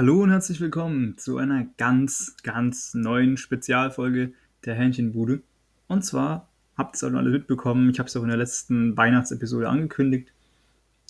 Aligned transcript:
Hallo 0.00 0.22
und 0.22 0.30
herzlich 0.30 0.62
willkommen 0.62 1.18
zu 1.18 1.36
einer 1.36 1.66
ganz, 1.76 2.34
ganz 2.42 2.94
neuen 2.94 3.36
Spezialfolge 3.36 4.32
der 4.64 4.74
Hähnchenbude. 4.74 5.42
Und 5.88 6.06
zwar 6.06 6.48
habt 6.74 6.94
ihr 6.94 6.96
es 6.96 7.04
auch 7.04 7.14
alle 7.14 7.28
mitbekommen, 7.28 7.90
ich 7.90 7.98
habe 7.98 8.06
es 8.06 8.16
auch 8.16 8.22
in 8.22 8.28
der 8.28 8.38
letzten 8.38 8.96
Weihnachtsepisode 8.96 9.68
angekündigt. 9.68 10.32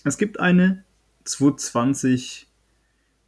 Es 0.03 0.17
gibt 0.17 0.41
eine 0.41 0.83
220 1.23 2.49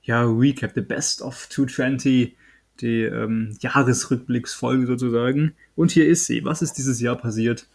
ja, 0.02 0.24
Recap, 0.26 0.74
the 0.76 0.82
Best 0.82 1.22
of 1.22 1.48
220, 1.48 2.36
die 2.82 3.04
ähm, 3.04 3.56
Jahresrückblicksfolge 3.62 4.86
sozusagen. 4.86 5.54
Und 5.78 5.92
hier 5.92 6.10
ist 6.10 6.26
sie. 6.26 6.44
Was 6.44 6.62
ist 6.62 6.74
dieses 6.74 7.00
Jahr 7.00 7.16
passiert? 7.16 7.70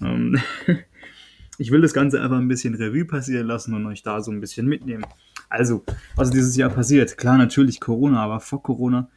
Ähm, 0.00 0.40
ich 1.58 1.70
will 1.70 1.82
das 1.82 1.94
Ganze 1.94 2.20
einfach 2.20 2.38
ein 2.38 2.48
bisschen 2.48 2.74
Revue 2.74 3.04
passieren 3.04 3.46
lassen 3.46 3.74
und 3.74 3.86
euch 3.86 4.02
da 4.02 4.22
so 4.22 4.32
ein 4.32 4.40
bisschen 4.40 4.66
mitnehmen. 4.66 5.06
Also, 5.48 5.84
was 6.14 6.30
dieses 6.30 6.56
Jahr 6.56 6.70
passiert? 6.70 7.16
Klar, 7.16 7.38
natürlich 7.38 7.80
Corona, 7.80 8.22
aber 8.22 8.40
vor 8.40 8.62
Corona 8.62 9.08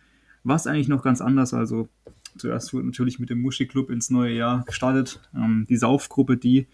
war 0.44 0.56
es 0.56 0.68
eigentlich 0.68 0.88
noch 0.88 1.04
ganz 1.04 1.22
anders. 1.22 1.54
Also, 1.54 1.90
zuerst 2.38 2.74
wurde 2.74 2.86
natürlich 2.86 3.20
mit 3.20 3.30
dem 3.30 3.42
Muschi-Club 3.42 3.90
ins 3.90 4.10
neue 4.10 4.34
Jahr 4.34 4.64
gestartet. 4.64 5.22
Ähm, 5.36 5.66
die 5.70 5.78
Saufgruppe, 5.78 6.38
die 6.38 6.68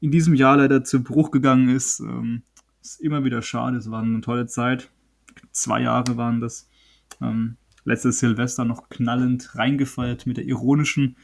in 0.00 0.10
diesem 0.10 0.34
Jahr 0.34 0.56
leider 0.56 0.84
zu 0.84 1.02
Bruch 1.02 1.30
gegangen 1.30 1.68
ist, 1.68 2.00
ähm, 2.00 2.42
ist 2.82 3.00
immer 3.00 3.24
wieder 3.24 3.42
schade. 3.42 3.76
Es 3.76 3.90
war 3.90 4.02
eine 4.02 4.20
tolle 4.20 4.46
Zeit. 4.46 4.90
Zwei 5.50 5.82
Jahre 5.82 6.16
waren 6.16 6.40
das. 6.40 6.68
Ähm, 7.20 7.56
letztes 7.84 8.18
Silvester 8.18 8.64
noch 8.64 8.88
knallend 8.88 9.54
reingefeiert 9.56 10.26
mit 10.26 10.38
der 10.38 10.44
ironischen 10.44 11.16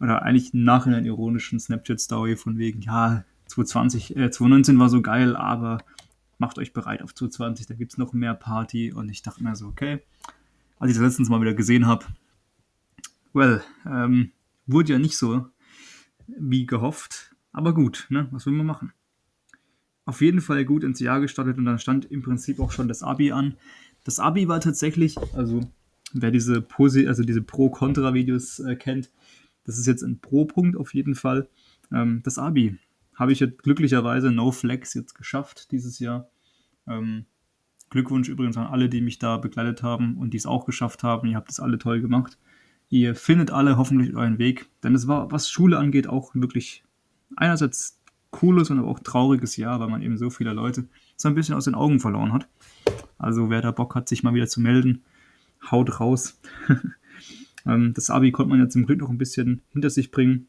oder 0.00 0.22
eigentlich 0.22 0.54
im 0.54 0.64
Nachhinein 0.64 1.04
ironischen 1.04 1.60
Snapchat-Story 1.60 2.36
von 2.36 2.56
wegen, 2.56 2.80
ja, 2.80 3.24
2020, 3.46 4.16
äh, 4.16 4.30
2019 4.30 4.78
war 4.78 4.88
so 4.88 5.02
geil, 5.02 5.36
aber 5.36 5.78
macht 6.40 6.58
euch 6.58 6.72
bereit 6.72 7.02
auf 7.02 7.14
2020, 7.14 7.66
da 7.66 7.74
gibt 7.74 7.92
es 7.92 7.98
noch 7.98 8.12
mehr 8.12 8.34
Party. 8.34 8.92
Und 8.92 9.08
ich 9.10 9.22
dachte 9.22 9.44
mir 9.44 9.54
so, 9.54 9.66
okay, 9.66 10.00
als 10.78 10.90
ich 10.90 10.96
das 10.96 11.04
letztens 11.04 11.28
mal 11.28 11.40
wieder 11.40 11.54
gesehen 11.54 11.86
habe, 11.86 12.06
well, 13.32 13.62
ähm, 13.86 14.32
wurde 14.66 14.94
ja 14.94 14.98
nicht 14.98 15.16
so 15.16 15.46
wie 16.26 16.66
gehofft, 16.66 17.34
aber 17.52 17.74
gut, 17.74 18.06
ne? 18.08 18.28
was 18.30 18.46
will 18.46 18.54
man 18.54 18.66
machen? 18.66 18.92
Auf 20.04 20.20
jeden 20.22 20.40
Fall 20.40 20.64
gut 20.64 20.82
ins 20.82 21.00
Jahr 21.00 21.20
gestartet 21.20 21.58
und 21.58 21.64
dann 21.64 21.78
stand 21.78 22.06
im 22.06 22.22
Prinzip 22.22 22.58
auch 22.58 22.70
schon 22.70 22.88
das 22.88 23.02
Abi 23.02 23.32
an. 23.32 23.56
Das 24.04 24.18
Abi 24.18 24.48
war 24.48 24.60
tatsächlich, 24.60 25.18
also 25.34 25.60
wer 26.12 26.30
diese, 26.30 26.62
Posi 26.62 27.06
also 27.06 27.22
diese 27.22 27.42
Pro-Contra-Videos 27.42 28.60
äh, 28.60 28.76
kennt, 28.76 29.10
das 29.64 29.78
ist 29.78 29.86
jetzt 29.86 30.02
ein 30.02 30.20
Pro-Punkt 30.20 30.76
auf 30.76 30.94
jeden 30.94 31.14
Fall. 31.14 31.48
Ähm, 31.92 32.22
das 32.24 32.38
Abi 32.38 32.78
habe 33.20 33.32
ich 33.32 33.40
jetzt 33.40 33.62
glücklicherweise 33.62 34.32
No 34.32 34.50
Flex 34.50 34.94
jetzt 34.94 35.14
geschafft 35.14 35.70
dieses 35.72 35.98
Jahr. 35.98 36.30
Ähm, 36.88 37.26
Glückwunsch 37.90 38.30
übrigens 38.30 38.56
an 38.56 38.66
alle, 38.66 38.88
die 38.88 39.02
mich 39.02 39.18
da 39.18 39.36
begleitet 39.36 39.82
haben 39.82 40.16
und 40.16 40.32
die 40.32 40.38
es 40.38 40.46
auch 40.46 40.64
geschafft 40.64 41.02
haben. 41.02 41.28
Ihr 41.28 41.36
habt 41.36 41.50
es 41.50 41.60
alle 41.60 41.78
toll 41.78 42.00
gemacht. 42.00 42.38
Ihr 42.88 43.14
findet 43.14 43.50
alle 43.50 43.76
hoffentlich 43.76 44.16
euren 44.16 44.38
Weg, 44.38 44.70
denn 44.82 44.94
es 44.94 45.06
war, 45.06 45.30
was 45.30 45.50
Schule 45.50 45.78
angeht, 45.78 46.08
auch 46.08 46.34
wirklich 46.34 46.82
einerseits 47.36 48.00
cooles 48.30 48.70
und 48.70 48.78
aber 48.78 48.88
auch 48.88 49.00
trauriges 49.00 49.56
Jahr, 49.56 49.80
weil 49.80 49.88
man 49.88 50.02
eben 50.02 50.16
so 50.16 50.30
viele 50.30 50.54
Leute 50.54 50.88
so 51.16 51.28
ein 51.28 51.34
bisschen 51.34 51.54
aus 51.54 51.66
den 51.66 51.74
Augen 51.74 52.00
verloren 52.00 52.32
hat. 52.32 52.48
Also 53.18 53.50
wer 53.50 53.60
da 53.60 53.70
Bock 53.70 53.94
hat, 53.96 54.08
sich 54.08 54.22
mal 54.22 54.32
wieder 54.32 54.48
zu 54.48 54.62
melden, 54.62 55.04
haut 55.70 56.00
raus. 56.00 56.40
Ähm, 57.66 57.92
das 57.92 58.08
Abi 58.08 58.32
konnte 58.32 58.48
man 58.48 58.58
ja 58.58 58.70
zum 58.70 58.86
Glück 58.86 59.00
noch 59.00 59.10
ein 59.10 59.18
bisschen 59.18 59.60
hinter 59.68 59.90
sich 59.90 60.10
bringen. 60.10 60.48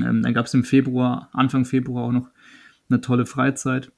Ähm, 0.00 0.22
dann 0.22 0.34
gab 0.34 0.46
es 0.46 0.54
im 0.54 0.64
Februar, 0.64 1.28
Anfang 1.32 1.64
Februar 1.64 2.04
auch 2.04 2.12
noch 2.12 2.30
eine 2.88 3.00
tolle 3.00 3.26
Freizeit 3.26 3.92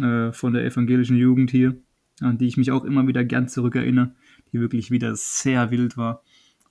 äh, 0.00 0.32
von 0.32 0.52
der 0.52 0.64
evangelischen 0.64 1.16
Jugend 1.16 1.50
hier, 1.50 1.76
an 2.20 2.38
die 2.38 2.46
ich 2.46 2.56
mich 2.56 2.70
auch 2.70 2.84
immer 2.84 3.06
wieder 3.06 3.24
gern 3.24 3.48
zurückerinnere, 3.48 4.12
die 4.52 4.60
wirklich 4.60 4.90
wieder 4.90 5.14
sehr 5.16 5.70
wild 5.70 5.96
war. 5.96 6.22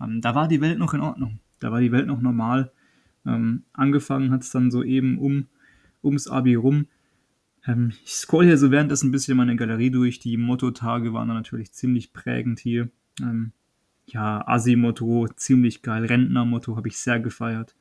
Ähm, 0.01 0.21
da 0.21 0.35
war 0.35 0.47
die 0.47 0.61
Welt 0.61 0.79
noch 0.79 0.93
in 0.93 1.01
Ordnung, 1.01 1.39
da 1.59 1.71
war 1.71 1.81
die 1.81 1.91
Welt 1.91 2.07
noch 2.07 2.21
normal. 2.21 2.71
Ähm, 3.25 3.63
angefangen 3.73 4.31
hat 4.31 4.43
es 4.43 4.51
dann 4.51 4.71
so 4.71 4.83
eben 4.83 5.17
um, 5.17 5.47
ums 6.03 6.27
Abi 6.27 6.55
rum. 6.55 6.87
Ähm, 7.65 7.91
ich 8.05 8.13
scroll 8.13 8.45
hier 8.45 8.57
so 8.57 8.71
währenddessen 8.71 9.09
ein 9.09 9.11
bisschen 9.11 9.35
meine 9.35 9.57
Galerie 9.57 9.91
durch. 9.91 10.19
Die 10.19 10.37
Motto-Tage 10.37 11.13
waren 11.13 11.27
dann 11.27 11.37
natürlich 11.37 11.73
ziemlich 11.73 12.13
prägend 12.13 12.59
hier. 12.59 12.89
Ähm, 13.21 13.51
ja, 14.07 14.47
Asi-Motto, 14.47 15.27
ziemlich 15.35 15.81
geil. 15.81 16.05
Rentner-Motto 16.05 16.77
habe 16.77 16.87
ich 16.87 16.97
sehr 16.97 17.19
gefeiert 17.19 17.75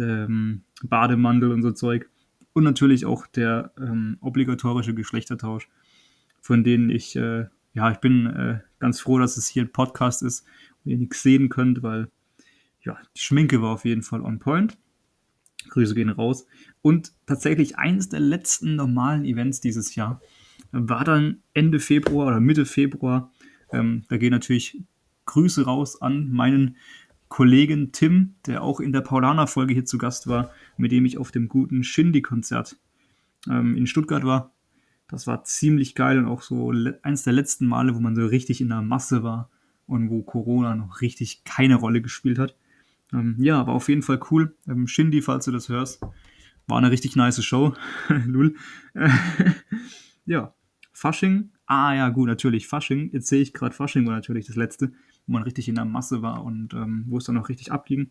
ähm, 0.00 0.62
Bademantel 0.82 1.52
und 1.52 1.62
so 1.62 1.72
Zeug. 1.72 2.08
Und 2.52 2.64
natürlich 2.64 3.06
auch 3.06 3.26
der 3.26 3.72
ähm, 3.78 4.16
obligatorische 4.20 4.94
Geschlechtertausch, 4.94 5.68
von 6.40 6.64
denen 6.64 6.90
ich, 6.90 7.14
äh, 7.16 7.46
ja, 7.74 7.90
ich 7.90 7.98
bin 7.98 8.26
äh, 8.26 8.60
ganz 8.78 9.00
froh, 9.00 9.18
dass 9.18 9.36
es 9.36 9.48
hier 9.48 9.62
ein 9.62 9.72
Podcast 9.72 10.22
ist 10.22 10.44
und 10.84 10.90
ihr 10.90 10.98
nichts 10.98 11.22
sehen 11.22 11.48
könnt, 11.48 11.82
weil 11.82 12.10
ja, 12.82 12.98
die 13.16 13.20
Schminke 13.20 13.60
war 13.62 13.70
auf 13.70 13.84
jeden 13.84 14.02
Fall 14.02 14.22
on 14.22 14.38
point. 14.38 14.78
Grüße 15.68 15.94
gehen 15.94 16.08
raus. 16.08 16.46
Und 16.82 17.12
tatsächlich 17.26 17.76
eines 17.76 18.08
der 18.08 18.20
letzten 18.20 18.76
normalen 18.76 19.24
Events 19.24 19.60
dieses 19.60 19.94
Jahr 19.94 20.20
war 20.72 21.04
dann 21.04 21.42
Ende 21.54 21.80
Februar 21.80 22.28
oder 22.28 22.40
Mitte 22.40 22.64
Februar. 22.64 23.32
Ähm, 23.72 24.04
da 24.08 24.16
gehen 24.16 24.30
natürlich 24.30 24.80
Grüße 25.26 25.64
raus 25.64 26.00
an 26.00 26.30
meinen 26.30 26.76
Kollegen 27.28 27.92
Tim, 27.92 28.34
der 28.46 28.62
auch 28.62 28.80
in 28.80 28.92
der 28.92 29.00
Paulaner-Folge 29.00 29.74
hier 29.74 29.84
zu 29.84 29.98
Gast 29.98 30.28
war, 30.28 30.50
mit 30.76 30.92
dem 30.92 31.04
ich 31.04 31.18
auf 31.18 31.30
dem 31.30 31.48
guten 31.48 31.84
Shindy-Konzert 31.84 32.76
ähm, 33.48 33.76
in 33.76 33.86
Stuttgart 33.86 34.24
war. 34.24 34.52
Das 35.08 35.26
war 35.26 35.44
ziemlich 35.44 35.94
geil 35.94 36.18
und 36.18 36.26
auch 36.26 36.42
so 36.42 36.72
eins 37.02 37.24
der 37.24 37.32
letzten 37.32 37.66
Male, 37.66 37.94
wo 37.94 38.00
man 38.00 38.14
so 38.14 38.26
richtig 38.26 38.60
in 38.60 38.68
der 38.68 38.82
Masse 38.82 39.22
war 39.22 39.50
und 39.86 40.10
wo 40.10 40.22
Corona 40.22 40.74
noch 40.74 41.00
richtig 41.00 41.44
keine 41.44 41.76
Rolle 41.76 42.02
gespielt 42.02 42.38
hat. 42.38 42.54
Ähm, 43.12 43.36
ja, 43.38 43.66
war 43.66 43.74
auf 43.74 43.88
jeden 43.88 44.02
Fall 44.02 44.20
cool. 44.30 44.54
Ähm, 44.68 44.86
Shindy, 44.86 45.22
falls 45.22 45.46
du 45.46 45.50
das 45.50 45.68
hörst, 45.68 46.00
war 46.66 46.78
eine 46.78 46.90
richtig 46.90 47.16
nice 47.16 47.42
Show. 47.42 47.74
Lul. 48.26 48.54
ja, 50.26 50.54
Fasching. 50.92 51.50
Ah 51.66 51.94
ja, 51.94 52.08
gut, 52.10 52.28
natürlich 52.28 52.66
Fasching. 52.66 53.10
Jetzt 53.12 53.28
sehe 53.28 53.40
ich 53.40 53.54
gerade 53.54 53.74
Fasching 53.74 54.06
war 54.06 54.14
natürlich 54.14 54.46
das 54.46 54.56
letzte 54.56 54.92
wo 55.28 55.34
man 55.34 55.44
richtig 55.44 55.68
in 55.68 55.76
der 55.76 55.84
Masse 55.84 56.22
war 56.22 56.44
und 56.44 56.74
ähm, 56.74 57.04
wo 57.06 57.18
es 57.18 57.24
dann 57.24 57.36
auch 57.36 57.48
richtig 57.48 57.70
abging. 57.70 58.10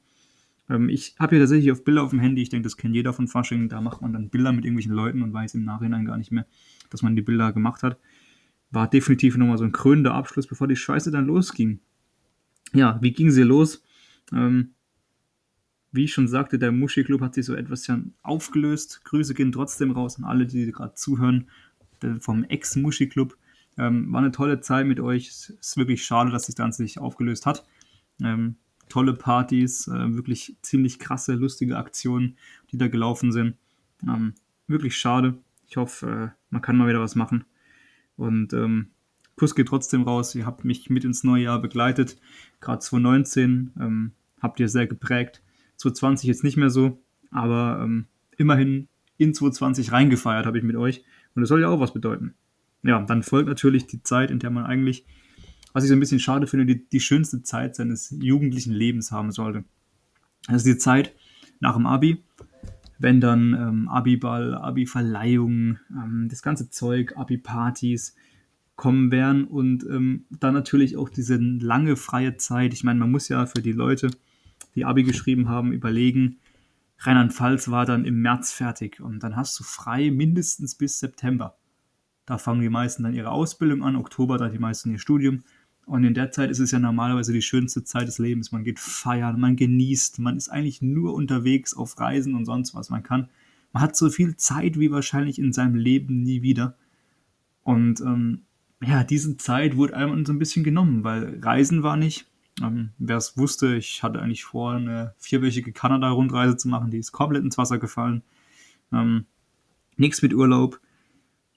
Ähm, 0.70 0.88
ich 0.88 1.16
habe 1.20 1.36
hier 1.36 1.44
tatsächlich 1.44 1.72
auf 1.72 1.84
Bilder 1.84 2.04
auf 2.04 2.12
dem 2.12 2.20
Handy, 2.20 2.42
ich 2.44 2.50
denke, 2.50 2.64
das 2.64 2.78
kennt 2.78 2.96
jeder 2.96 3.12
von 3.12 3.28
Fasching, 3.28 3.68
da 3.68 3.82
macht 3.82 4.02
man 4.02 4.14
dann 4.14 4.30
Bilder 4.30 4.54
mit 4.54 4.64
irgendwelchen 4.64 4.94
Leuten 4.94 5.22
und 5.24 5.34
weiß 5.34 5.56
im 5.56 5.66
Nachhinein 5.66 6.06
gar 6.06 6.18
nicht 6.18 6.32
mehr, 6.32 6.46
dass 6.90 7.02
man 7.02 7.16
die 7.16 7.22
Bilder 7.22 7.52
gemacht 7.52 7.84
hat. 7.84 7.98
War 8.70 8.90
definitiv 8.90 9.36
nochmal 9.36 9.58
so 9.58 9.64
ein 9.64 9.72
krönender 9.72 10.14
Abschluss, 10.14 10.48
bevor 10.48 10.68
die 10.68 10.76
Scheiße 10.76 11.12
dann 11.12 11.26
losging. 11.26 11.80
Ja, 12.74 13.00
wie 13.02 13.12
ging 13.12 13.32
sie 13.32 13.44
los? 13.44 13.84
Ähm, 14.34 14.72
wie 15.92 16.04
ich 16.04 16.14
schon 16.14 16.28
sagte, 16.28 16.60
der 16.60 16.72
Muschi-Club 16.72 17.22
hat 17.22 17.34
sich 17.34 17.46
so 17.46 17.56
etwas 17.56 17.88
ja 17.88 18.00
aufgelöst. 18.22 19.04
Grüße 19.06 19.34
gehen 19.34 19.52
trotzdem 19.54 19.92
raus 19.92 20.18
an 20.18 20.26
alle, 20.26 20.46
die 20.46 20.72
gerade 20.72 20.94
zuhören, 20.96 21.50
vom 22.20 22.44
Ex-Muschi-Club. 22.44 23.38
Ähm, 23.78 24.12
war 24.12 24.20
eine 24.20 24.32
tolle 24.32 24.60
Zeit 24.62 24.88
mit 24.88 25.00
euch. 25.00 25.28
Es 25.28 25.50
ist 25.50 25.78
wirklich 25.78 26.04
schade, 26.04 26.32
dass 26.32 26.48
das 26.48 26.56
Ganze 26.56 26.84
sich 26.84 27.00
aufgelöst 27.00 27.46
hat. 27.46 27.66
Ähm, 28.22 28.56
tolle 28.90 29.14
Partys, 29.14 29.88
äh, 29.88 30.16
wirklich 30.16 30.58
ziemlich 30.62 31.00
krasse, 31.00 31.34
lustige 31.34 31.78
Aktionen, 31.78 32.38
die 32.72 32.78
da 32.78 32.88
gelaufen 32.88 33.32
sind. 33.32 33.56
Ähm, 34.04 34.34
wirklich 34.68 34.98
schade. 34.98 35.38
Ich 35.68 35.78
hoffe, 35.78 36.08
äh, 36.08 36.30
man 36.50 36.62
kann 36.62 36.78
mal 36.78 36.88
wieder 36.88 37.02
was 37.02 37.16
machen. 37.16 37.46
Und 38.16 38.54
ähm, 38.54 38.88
Kuss 39.36 39.54
geht 39.54 39.68
trotzdem 39.68 40.04
raus. 40.04 40.34
Ihr 40.34 40.46
habt 40.46 40.66
mich 40.66 40.90
mit 40.90 41.06
ins 41.06 41.24
neue 41.24 41.44
Jahr 41.44 41.62
begleitet. 41.62 42.18
Gerade 42.60 42.80
2019 42.80 43.74
ähm, 43.80 44.12
habt 44.42 44.60
ihr 44.60 44.70
sehr 44.70 44.88
geprägt. 44.88 45.44
2020 45.76 46.28
jetzt 46.28 46.44
nicht 46.44 46.58
mehr 46.58 46.72
so, 46.72 47.04
aber 47.30 47.82
ähm, 47.84 48.08
immerhin 48.38 48.88
in 49.18 49.36
2020 49.36 49.92
reingefeiert 49.92 50.48
habe 50.48 50.58
ich 50.58 50.64
mit 50.64 50.76
euch. 50.76 51.04
Und 51.36 51.42
das 51.42 51.50
soll 51.50 51.62
ja 51.62 51.70
auch 51.70 51.80
was 51.80 51.94
bedeuten 51.94 52.34
ja, 52.84 53.02
dann 53.02 53.24
folgt 53.24 53.50
natürlich 53.50 53.88
die 53.88 54.04
Zeit, 54.04 54.32
in 54.32 54.40
der 54.40 54.50
man 54.50 54.66
eigentlich, 54.66 55.06
was 55.74 55.84
ich 55.84 55.90
so 55.90 55.96
ein 55.96 56.00
bisschen 56.00 56.20
schade 56.20 56.48
finde, 56.48 56.66
die, 56.66 56.88
die 56.88 57.00
schönste 57.00 57.44
Zeit 57.44 57.76
seines 57.76 58.16
jugendlichen 58.20 58.74
Lebens 58.74 59.12
haben 59.12 59.32
sollte. 59.32 59.64
Also 60.48 60.66
die 60.66 60.78
Zeit 60.78 61.14
nach 61.60 61.76
dem 61.76 61.86
Abi, 61.86 62.24
wenn 63.00 63.22
dann 63.22 63.54
ähm, 63.54 63.90
Abi-Ball, 63.90 64.56
Abi-Verleihungen, 64.56 65.80
ähm, 65.92 66.28
das 66.30 66.42
ganze 66.42 66.70
Zeug, 66.70 67.14
Abi-Partys 67.16 68.16
kommen 68.76 69.12
werden 69.12 69.46
und 69.46 69.84
ähm, 69.84 70.26
dann 70.30 70.54
natürlich 70.54 70.98
auch 70.98 71.10
diese 71.10 71.36
lange 71.38 71.96
freie 71.96 72.38
Zeit. 72.38 72.74
Ich 72.74 72.84
meine, 72.84 73.00
man 73.00 73.12
muss 73.12 73.28
ja 73.28 73.46
für 73.46 73.62
die 73.62 73.72
Leute, 73.72 74.12
die 74.76 74.86
Abi 74.86 75.04
geschrieben 75.04 75.50
haben, 75.50 75.74
überlegen, 75.74 76.38
Rheinland-Pfalz 77.00 77.70
war 77.70 77.86
dann 77.86 78.06
im 78.06 78.22
März 78.22 78.54
fertig 78.54 79.00
und 79.02 79.22
dann 79.22 79.36
hast 79.36 79.60
du 79.60 79.64
frei 79.64 80.10
mindestens 80.12 80.76
bis 80.76 81.00
September. 81.00 81.58
Da 82.28 82.38
fangen 82.38 82.62
die 82.62 82.70
meisten 82.70 83.04
dann 83.04 83.16
ihre 83.16 83.32
Ausbildung 83.32 83.84
an, 83.84 83.96
Oktober 83.96 84.38
dann 84.38 84.52
die 84.52 84.60
meisten 84.60 84.92
ihr 84.92 85.00
Studium. 85.00 85.44
Und 85.86 86.04
in 86.04 86.14
der 86.14 86.30
Zeit 86.32 86.52
ist 86.52 86.60
es 86.60 86.72
ja 86.72 86.80
normalerweise 86.80 87.32
die 87.32 87.42
schönste 87.42 87.86
Zeit 87.86 88.10
des 88.10 88.20
Lebens. 88.20 88.52
Man 88.52 88.66
geht 88.66 88.80
feiern, 88.80 89.40
man 89.40 89.56
genießt, 89.56 90.20
man 90.20 90.36
ist 90.36 90.50
eigentlich 90.50 90.82
nur 90.82 91.14
unterwegs 91.14 91.74
auf 91.74 91.98
Reisen 91.98 92.36
und 92.36 92.44
sonst 92.44 92.76
was. 92.76 92.90
Man 92.90 93.02
kann, 93.02 93.30
man 93.72 93.82
hat 93.82 93.96
so 93.96 94.10
viel 94.10 94.36
Zeit 94.36 94.78
wie 94.78 94.92
wahrscheinlich 94.92 95.40
in 95.40 95.54
seinem 95.54 95.76
Leben 95.76 96.22
nie 96.24 96.42
wieder. 96.42 96.76
Und 97.64 98.02
ähm, 98.02 98.42
ja, 98.84 99.06
diese 99.06 99.38
Zeit 99.38 99.78
wurde 99.78 99.96
einem 99.96 100.26
so 100.26 100.34
ein 100.34 100.40
bisschen 100.40 100.66
genommen, 100.66 101.06
weil 101.06 101.40
Reisen 101.42 101.82
war 101.82 101.96
nicht. 101.96 102.28
Ähm, 102.62 102.90
Wer 102.98 103.16
es 103.16 103.38
wusste, 103.38 103.76
ich 103.76 104.04
hatte 104.04 104.22
eigentlich 104.22 104.44
vor, 104.44 104.74
eine 104.74 105.14
vierwöchige 105.18 105.72
Kanada-Rundreise 105.72 106.58
zu 106.58 106.68
machen, 106.68 106.92
die 106.92 106.98
ist 106.98 107.14
komplett 107.14 107.46
ins 107.46 107.58
Wasser 107.58 107.78
gefallen. 107.78 108.24
Ähm, 108.92 109.26
nichts 109.96 110.22
mit 110.22 110.34
Urlaub. 110.34 110.82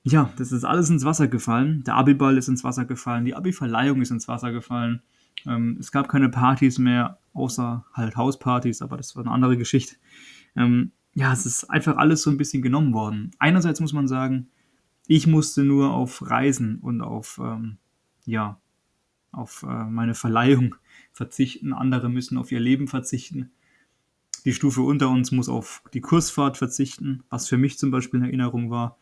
Ja, 0.03 0.33
das 0.37 0.53
ist 0.53 0.65
alles 0.65 0.89
ins 0.89 1.05
Wasser 1.05 1.29
gefallen. 1.29 1.85
Der 1.85 1.95
Abiball 1.95 2.39
ist 2.39 2.49
ins 2.49 2.65
Wasser 2.65 2.87
gefallen, 2.87 3.25
die 3.25 3.35
Abi-Verleihung 3.35 4.01
ist 4.01 4.11
ins 4.11 4.29
Wasser 4.29 4.51
gefallen. 4.51 5.03
Ähm, 5.47 5.77
es 5.79 5.93
gab 5.93 6.09
keine 6.09 6.29
Partys 6.29 6.79
mehr, 6.79 7.19
außer 7.35 7.85
halt 7.93 8.17
Hauspartys, 8.17 8.83
aber 8.83 8.97
das 8.97 9.15
war 9.15 9.25
eine 9.25 9.33
andere 9.33 9.57
Geschichte. 9.57 9.97
Ähm, 10.57 10.93
ja, 11.15 11.33
es 11.33 11.45
ist 11.45 11.65
einfach 11.65 11.97
alles 11.97 12.23
so 12.23 12.31
ein 12.31 12.37
bisschen 12.37 12.63
genommen 12.63 12.95
worden. 12.95 13.33
Einerseits 13.39 13.81
muss 13.81 13.93
man 13.93 14.09
sagen, 14.09 14.49
ich 15.07 15.27
musste 15.27 15.65
nur 15.65 15.93
auf 15.93 16.29
Reisen 16.29 16.79
und 16.79 17.03
auf, 17.03 17.41
ähm, 17.43 17.79
ja, 18.25 18.59
auf 19.33 19.65
äh, 19.65 19.85
meine 19.85 20.15
Verleihung 20.15 20.77
verzichten. 21.13 21.73
Andere 21.73 22.09
müssen 22.09 22.39
auf 22.39 22.53
ihr 22.53 22.61
Leben 22.61 22.89
verzichten. 22.89 23.51
Die 24.45 24.55
Stufe 24.55 24.83
unter 24.83 25.11
uns 25.11 25.33
muss 25.33 25.49
auf 25.49 25.83
die 25.93 26.01
Kursfahrt 26.01 26.57
verzichten, 26.57 27.25
was 27.29 27.49
für 27.49 27.59
mich 27.59 27.79
zum 27.79 27.91
Beispiel 27.91 28.21
eine 28.21 28.29
Erinnerung 28.29 28.71
war, 28.71 28.97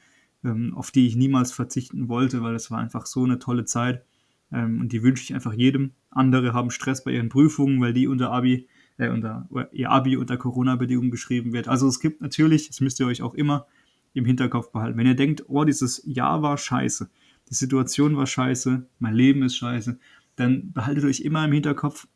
ähm, 0.45 0.75
auf 0.75 0.91
die 0.91 1.07
ich 1.07 1.17
niemals 1.17 1.53
verzichten 1.53 2.09
wollte, 2.09 2.43
weil 2.43 2.55
es 2.55 2.71
war 2.71 2.79
einfach 2.79 3.07
so 3.07 3.25
eine 3.25 3.39
tolle 3.39 3.65
Zeit. 3.65 4.05
Ähm, 4.53 4.81
und 4.81 4.93
die 4.93 5.03
wünsche 5.03 5.23
ich 5.23 5.35
einfach 5.35 5.53
jedem. 5.53 5.93
Andere 6.11 6.53
haben 6.53 6.71
Stress 6.71 7.05
bei 7.05 7.13
ihren 7.13 7.29
Prüfungen, 7.29 7.81
weil 7.81 7.93
die 7.93 8.07
unter 8.07 8.31
Abi, 8.31 8.69
äh, 8.97 9.09
unter, 9.11 9.49
ihr 9.73 9.91
Abi 9.91 10.17
unter 10.17 10.37
Corona-Bedingungen 10.37 11.11
geschrieben 11.11 11.53
wird. 11.53 11.69
Also 11.69 11.89
es 11.89 12.01
gibt 12.01 12.21
natürlich, 12.21 12.69
das 12.69 12.81
müsst 12.81 13.01
ihr 13.01 13.07
euch 13.07 13.23
auch 13.23 13.35
immer 13.35 13.67
im 14.15 14.25
Hinterkopf 14.25 14.73
behalten. 14.73 14.99
Wenn 14.99 15.07
ihr 15.07 15.17
denkt, 15.17 15.45
oh, 15.49 15.65
dieses 15.65 16.03
Jahr 16.07 16.43
war 16.43 16.57
scheiße, 16.57 17.11
die 17.51 17.55
Situation 17.55 18.17
war 18.17 18.27
scheiße, 18.27 18.87
mein 18.99 19.15
Leben 19.15 19.43
ist 19.43 19.57
scheiße, 19.57 19.99
dann 20.37 20.73
behaltet 20.73 21.05
euch 21.05 21.21
immer 21.21 21.45
im 21.45 21.53
Hinterkopf, 21.53 22.07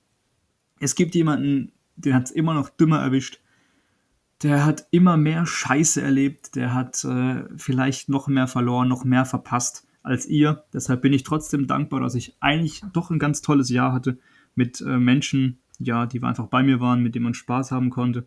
es 0.81 0.95
gibt 0.95 1.15
jemanden, 1.15 1.73
den 1.97 2.15
hat 2.15 2.25
es 2.25 2.31
immer 2.31 2.55
noch 2.55 2.69
dümmer 2.69 2.99
erwischt. 2.99 3.41
Der 4.43 4.65
hat 4.65 4.87
immer 4.91 5.17
mehr 5.17 5.47
Scheiße 5.47 6.03
erlebt, 6.03 6.56
der 6.56 6.75
hat 6.75 7.05
äh, 7.05 7.44
vielleicht 7.56 8.09
noch 8.09 8.27
mehr 8.27 8.49
verloren, 8.49 8.89
noch 8.89 9.05
mehr 9.05 9.25
verpasst 9.25 9.87
als 10.03 10.27
ihr. 10.27 10.65
Deshalb 10.73 11.03
bin 11.03 11.12
ich 11.12 11.23
trotzdem 11.23 11.69
dankbar, 11.69 12.00
dass 12.00 12.17
ich 12.17 12.37
eigentlich 12.41 12.83
doch 12.93 13.11
ein 13.11 13.21
ganz 13.21 13.41
tolles 13.41 13.69
Jahr 13.69 13.93
hatte 13.93 14.19
mit 14.56 14.81
äh, 14.81 14.99
Menschen, 14.99 15.59
ja, 15.79 16.06
die 16.06 16.21
einfach 16.23 16.49
bei 16.49 16.65
mir 16.65 16.81
waren, 16.81 17.03
mit 17.03 17.15
denen 17.15 17.25
man 17.25 17.35
Spaß 17.35 17.71
haben 17.71 17.91
konnte. 17.91 18.27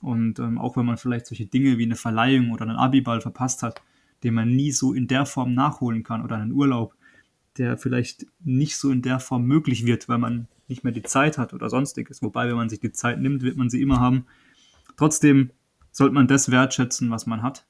Und 0.00 0.40
ähm, 0.40 0.58
auch 0.58 0.76
wenn 0.76 0.86
man 0.86 0.96
vielleicht 0.96 1.26
solche 1.26 1.46
Dinge 1.46 1.78
wie 1.78 1.84
eine 1.84 1.94
Verleihung 1.94 2.50
oder 2.50 2.62
einen 2.62 2.76
Abiball 2.76 3.20
verpasst 3.20 3.62
hat, 3.62 3.82
den 4.24 4.34
man 4.34 4.48
nie 4.54 4.72
so 4.72 4.92
in 4.92 5.06
der 5.06 5.26
Form 5.26 5.54
nachholen 5.54 6.02
kann 6.02 6.24
oder 6.24 6.36
einen 6.36 6.52
Urlaub, 6.52 6.96
der 7.56 7.78
vielleicht 7.78 8.26
nicht 8.40 8.76
so 8.76 8.90
in 8.90 9.02
der 9.02 9.20
Form 9.20 9.44
möglich 9.44 9.86
wird, 9.86 10.08
weil 10.08 10.18
man 10.18 10.48
nicht 10.66 10.82
mehr 10.82 10.92
die 10.92 11.02
Zeit 11.02 11.38
hat 11.38 11.54
oder 11.54 11.70
sonstiges. 11.70 12.20
Wobei, 12.22 12.48
wenn 12.48 12.56
man 12.56 12.68
sich 12.68 12.80
die 12.80 12.92
Zeit 12.92 13.20
nimmt, 13.20 13.42
wird 13.42 13.56
man 13.56 13.70
sie 13.70 13.80
immer 13.80 14.00
haben. 14.00 14.26
Trotzdem 14.96 15.50
sollte 15.90 16.14
man 16.14 16.26
das 16.26 16.50
wertschätzen, 16.50 17.10
was 17.10 17.26
man 17.26 17.42
hat. 17.42 17.66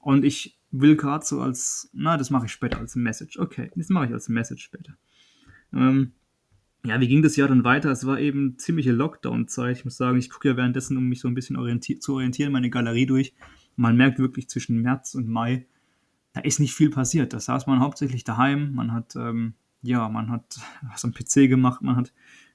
Und 0.00 0.24
ich 0.24 0.58
will 0.70 0.96
gerade 0.96 1.24
so 1.24 1.40
als, 1.40 1.90
na, 1.92 2.16
das 2.16 2.30
mache 2.30 2.46
ich 2.46 2.52
später 2.52 2.78
als 2.78 2.96
Message. 2.96 3.38
Okay, 3.38 3.70
das 3.76 3.88
mache 3.88 4.06
ich 4.06 4.12
als 4.12 4.28
Message 4.28 4.64
später. 4.64 4.94
Ähm, 5.72 6.12
ja, 6.84 7.00
wie 7.00 7.06
ging 7.06 7.22
das 7.22 7.36
Jahr 7.36 7.48
dann 7.48 7.62
weiter? 7.62 7.90
Es 7.90 8.06
war 8.06 8.18
eben 8.18 8.58
ziemliche 8.58 8.90
Lockdown-Zeit. 8.90 9.78
Ich 9.78 9.84
muss 9.84 9.96
sagen, 9.96 10.18
ich 10.18 10.30
gucke 10.30 10.48
ja 10.48 10.56
währenddessen, 10.56 10.96
um 10.96 11.08
mich 11.08 11.20
so 11.20 11.28
ein 11.28 11.34
bisschen 11.34 11.56
orienti 11.56 11.98
zu 12.00 12.14
orientieren, 12.14 12.52
meine 12.52 12.70
Galerie 12.70 13.06
durch. 13.06 13.34
Man 13.76 13.96
merkt 13.96 14.18
wirklich 14.18 14.48
zwischen 14.48 14.82
März 14.82 15.14
und 15.14 15.28
Mai, 15.28 15.66
da 16.32 16.40
ist 16.40 16.58
nicht 16.58 16.74
viel 16.74 16.90
passiert. 16.90 17.32
Da 17.32 17.40
saß 17.40 17.66
man 17.66 17.80
hauptsächlich 17.80 18.24
daheim. 18.24 18.74
Man 18.74 18.92
hat, 18.92 19.14
ähm, 19.16 19.54
ja, 19.82 20.08
man 20.08 20.30
hat 20.30 20.60
was 20.90 21.04
am 21.04 21.12
PC 21.12 21.48
gemacht. 21.48 21.82
Man 21.82 21.96
hat 21.96 22.12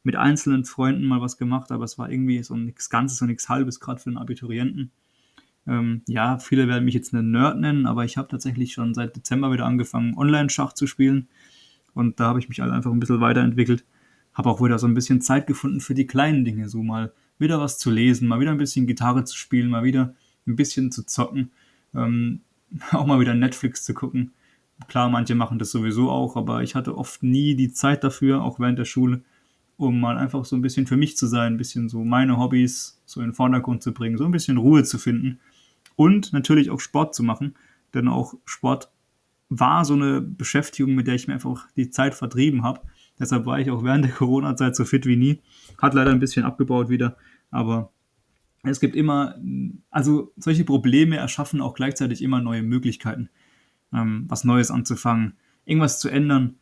mit 0.08 0.16
einzelnen 0.16 0.66
Freunden 0.66 1.06
mal 1.06 1.22
was 1.22 1.38
gemacht, 1.38 1.72
aber 1.72 1.84
es 1.84 1.98
war 1.98 2.10
irgendwie 2.10 2.42
so 2.42 2.56
nichts 2.56 2.90
Ganzes 2.90 3.22
und 3.22 3.28
nichts 3.28 3.50
Halbes, 3.50 3.80
gerade 3.80 4.00
für 4.00 4.10
einen 4.10 4.18
Abiturienten. 4.18 4.92
Ähm, 5.68 6.02
ja, 6.08 6.40
viele 6.40 6.68
werden 6.68 6.86
mich 6.86 6.94
jetzt 6.94 7.14
einen 7.14 7.32
Nerd 7.32 7.60
nennen, 7.60 7.86
aber 7.86 8.06
ich 8.06 8.18
habe 8.18 8.30
tatsächlich 8.30 8.74
schon 8.74 8.94
seit 8.94 9.16
Dezember 9.16 9.52
wieder 9.52 9.66
angefangen, 9.66 10.18
Online-Schach 10.18 10.74
zu 10.74 10.88
spielen. 10.88 11.28
Und 11.94 12.20
da 12.20 12.28
habe 12.28 12.40
ich 12.40 12.48
mich 12.48 12.62
halt 12.62 12.72
einfach 12.72 12.92
ein 12.92 13.00
bisschen 13.00 13.22
weiterentwickelt 13.22 13.84
habe 14.38 14.52
auch 14.52 14.62
wieder 14.62 14.78
so 14.78 14.88
ein 14.88 14.94
bisschen 14.94 15.20
Zeit 15.20 15.48
gefunden 15.48 15.82
für 15.82 15.96
die 15.96 16.06
kleinen 16.06 16.46
Dinge, 16.46 16.70
so 16.70 16.84
mal 16.84 17.12
wieder 17.40 17.60
was 17.60 17.80
zu 17.80 17.90
lesen, 17.90 18.28
mal 18.28 18.40
wieder 18.40 18.52
ein 18.52 18.60
bisschen 18.60 18.86
Gitarre 18.86 19.24
zu 19.24 19.36
spielen, 19.36 19.70
mal 19.70 19.84
wieder 19.84 20.14
ein 20.46 20.56
bisschen 20.56 20.92
zu 20.92 21.06
zocken, 21.06 21.52
ähm, 21.96 22.42
auch 22.92 23.08
mal 23.08 23.20
wieder 23.20 23.34
Netflix 23.34 23.84
zu 23.84 23.96
gucken. 23.96 24.32
Klar, 24.88 25.10
manche 25.10 25.34
machen 25.34 25.58
das 25.58 25.72
sowieso 25.72 26.12
auch, 26.12 26.36
aber 26.36 26.62
ich 26.62 26.76
hatte 26.76 26.96
oft 26.96 27.24
nie 27.24 27.56
die 27.56 27.72
Zeit 27.72 28.04
dafür, 28.04 28.44
auch 28.44 28.60
während 28.60 28.78
der 28.78 28.86
Schule, 28.86 29.22
um 29.78 30.00
mal 30.00 30.18
einfach 30.18 30.44
so 30.44 30.56
ein 30.56 30.62
bisschen 30.62 30.88
für 30.88 30.98
mich 30.98 31.16
zu 31.18 31.28
sein, 31.28 31.54
ein 31.54 31.58
bisschen 31.58 31.88
so 31.88 32.04
meine 32.04 32.38
Hobbys 32.38 33.02
so 33.06 33.22
in 33.22 33.28
den 33.28 33.34
Vordergrund 33.34 33.84
zu 33.84 33.94
bringen, 33.94 34.18
so 34.18 34.26
ein 34.26 34.32
bisschen 34.32 34.58
Ruhe 34.58 34.84
zu 34.84 34.98
finden 34.98 35.40
und 35.96 36.34
natürlich 36.34 36.70
auch 36.70 36.80
Sport 36.80 37.16
zu 37.16 37.24
machen, 37.24 37.56
denn 37.94 38.08
auch 38.08 38.34
Sport 38.46 38.92
war 39.50 39.86
so 39.86 39.94
eine 39.94 40.20
Beschäftigung, 40.20 40.96
mit 40.96 41.08
der 41.08 41.16
ich 41.16 41.28
mir 41.28 41.36
einfach 41.36 41.68
die 41.78 41.90
Zeit 41.90 42.16
vertrieben 42.16 42.64
habe. 42.64 42.82
Deshalb 43.20 43.46
war 43.46 43.60
ich 43.60 43.72
auch 43.72 43.84
während 43.84 44.04
der 44.04 44.12
Corona-Zeit 44.12 44.76
so 44.76 44.84
fit 44.84 45.06
wie 45.06 45.16
nie. 45.16 45.40
Hat 45.82 45.94
leider 45.94 46.12
ein 46.12 46.20
bisschen 46.20 46.44
abgebaut 46.44 46.90
wieder, 46.90 47.16
aber 47.50 47.92
es 48.64 48.80
gibt 48.80 48.96
immer, 48.96 49.36
also 49.90 50.34
solche 50.36 50.66
Probleme 50.66 51.18
erschaffen 51.18 51.62
auch 51.62 51.76
gleichzeitig 51.76 52.22
immer 52.22 52.42
neue 52.42 52.64
Möglichkeiten, 52.64 53.30
ähm, 53.94 54.26
was 54.28 54.44
Neues 54.44 54.72
anzufangen, 54.72 55.38
irgendwas 55.66 56.00
zu 56.00 56.10
ändern, 56.10 56.56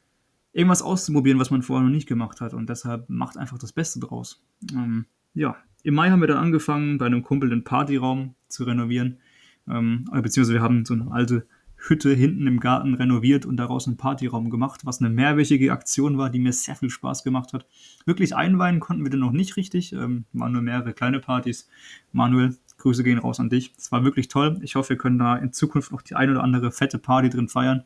irgendwas 0.56 0.81
auszuprobieren, 0.81 1.38
was 1.38 1.52
man 1.52 1.62
vorher 1.62 1.86
noch 1.86 1.94
nicht 1.94 2.07
gemacht 2.07 2.40
hat. 2.40 2.54
Und 2.54 2.69
deshalb 2.69 3.10
macht 3.10 3.38
einfach 3.38 3.57
das 3.57 3.74
Beste 3.74 4.00
draus. 4.00 4.42
Ähm, 4.74 5.06
ja, 5.34 5.57
im 5.84 5.94
Mai 5.94 6.10
haben 6.10 6.22
wir 6.22 6.28
dann 6.28 6.38
angefangen, 6.38 6.98
bei 6.98 7.06
einem 7.06 7.24
Kumpel 7.24 7.50
den 7.50 7.66
Partyraum 7.66 8.36
zu 8.48 8.63
renovieren. 8.63 9.19
Ähm, 9.68 10.06
beziehungsweise 10.12 10.54
wir 10.54 10.62
haben 10.62 10.86
so 10.86 10.94
eine 10.94 11.12
alte 11.12 11.46
Hütte 11.75 12.13
hinten 12.13 12.48
im 12.48 12.62
Garten 12.62 12.94
renoviert 12.94 13.46
und 13.46 13.57
daraus 13.57 13.86
einen 13.86 13.98
Partyraum 13.98 14.50
gemacht, 14.50 14.86
was 14.86 15.02
eine 15.02 15.10
mehrwöchige 15.10 15.74
Aktion 15.74 16.18
war, 16.18 16.30
die 16.30 16.40
mir 16.40 16.54
sehr 16.54 16.75
viel 16.75 16.90
Spaß 16.90 17.25
gemacht 17.25 17.51
hat. 17.51 17.68
Wirklich 18.06 18.34
einweihen 18.34 18.80
konnten 18.80 19.04
wir 19.04 19.12
den 19.12 19.19
noch 19.19 19.34
nicht 19.34 19.58
richtig, 19.58 19.92
ähm, 19.92 20.24
waren 20.31 20.54
nur 20.54 20.62
mehrere 20.62 20.94
kleine 20.94 21.19
Partys. 21.19 21.68
Manuel, 22.13 22.56
Grüße 22.78 23.04
gehen 23.04 23.19
raus 23.19 23.41
an 23.41 23.50
dich. 23.50 23.74
Es 23.77 23.91
war 23.91 24.06
wirklich 24.06 24.30
toll. 24.30 24.58
Ich 24.62 24.75
hoffe, 24.75 24.91
wir 24.91 24.98
können 24.98 25.20
da 25.20 25.36
in 25.36 25.51
Zukunft 25.51 25.91
noch 25.91 26.01
die 26.01 26.15
ein 26.15 26.30
oder 26.30 26.44
andere 26.44 26.72
fette 26.72 26.98
Party 26.98 27.30
drin 27.30 27.50
feiern. 27.50 27.84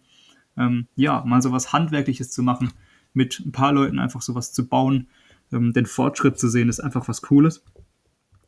Ähm, 0.59 0.87
ja, 0.95 1.23
mal 1.25 1.41
so 1.41 1.51
was 1.51 1.73
Handwerkliches 1.73 2.31
zu 2.31 2.43
machen, 2.43 2.71
mit 3.13 3.39
ein 3.39 3.51
paar 3.51 3.71
Leuten 3.71 3.97
einfach 3.97 4.21
sowas 4.21 4.53
zu 4.53 4.67
bauen, 4.67 5.07
ähm, 5.51 5.73
den 5.73 5.85
Fortschritt 5.87 6.37
zu 6.37 6.49
sehen, 6.49 6.69
ist 6.69 6.79
einfach 6.79 7.07
was 7.07 7.21
Cooles. 7.23 7.63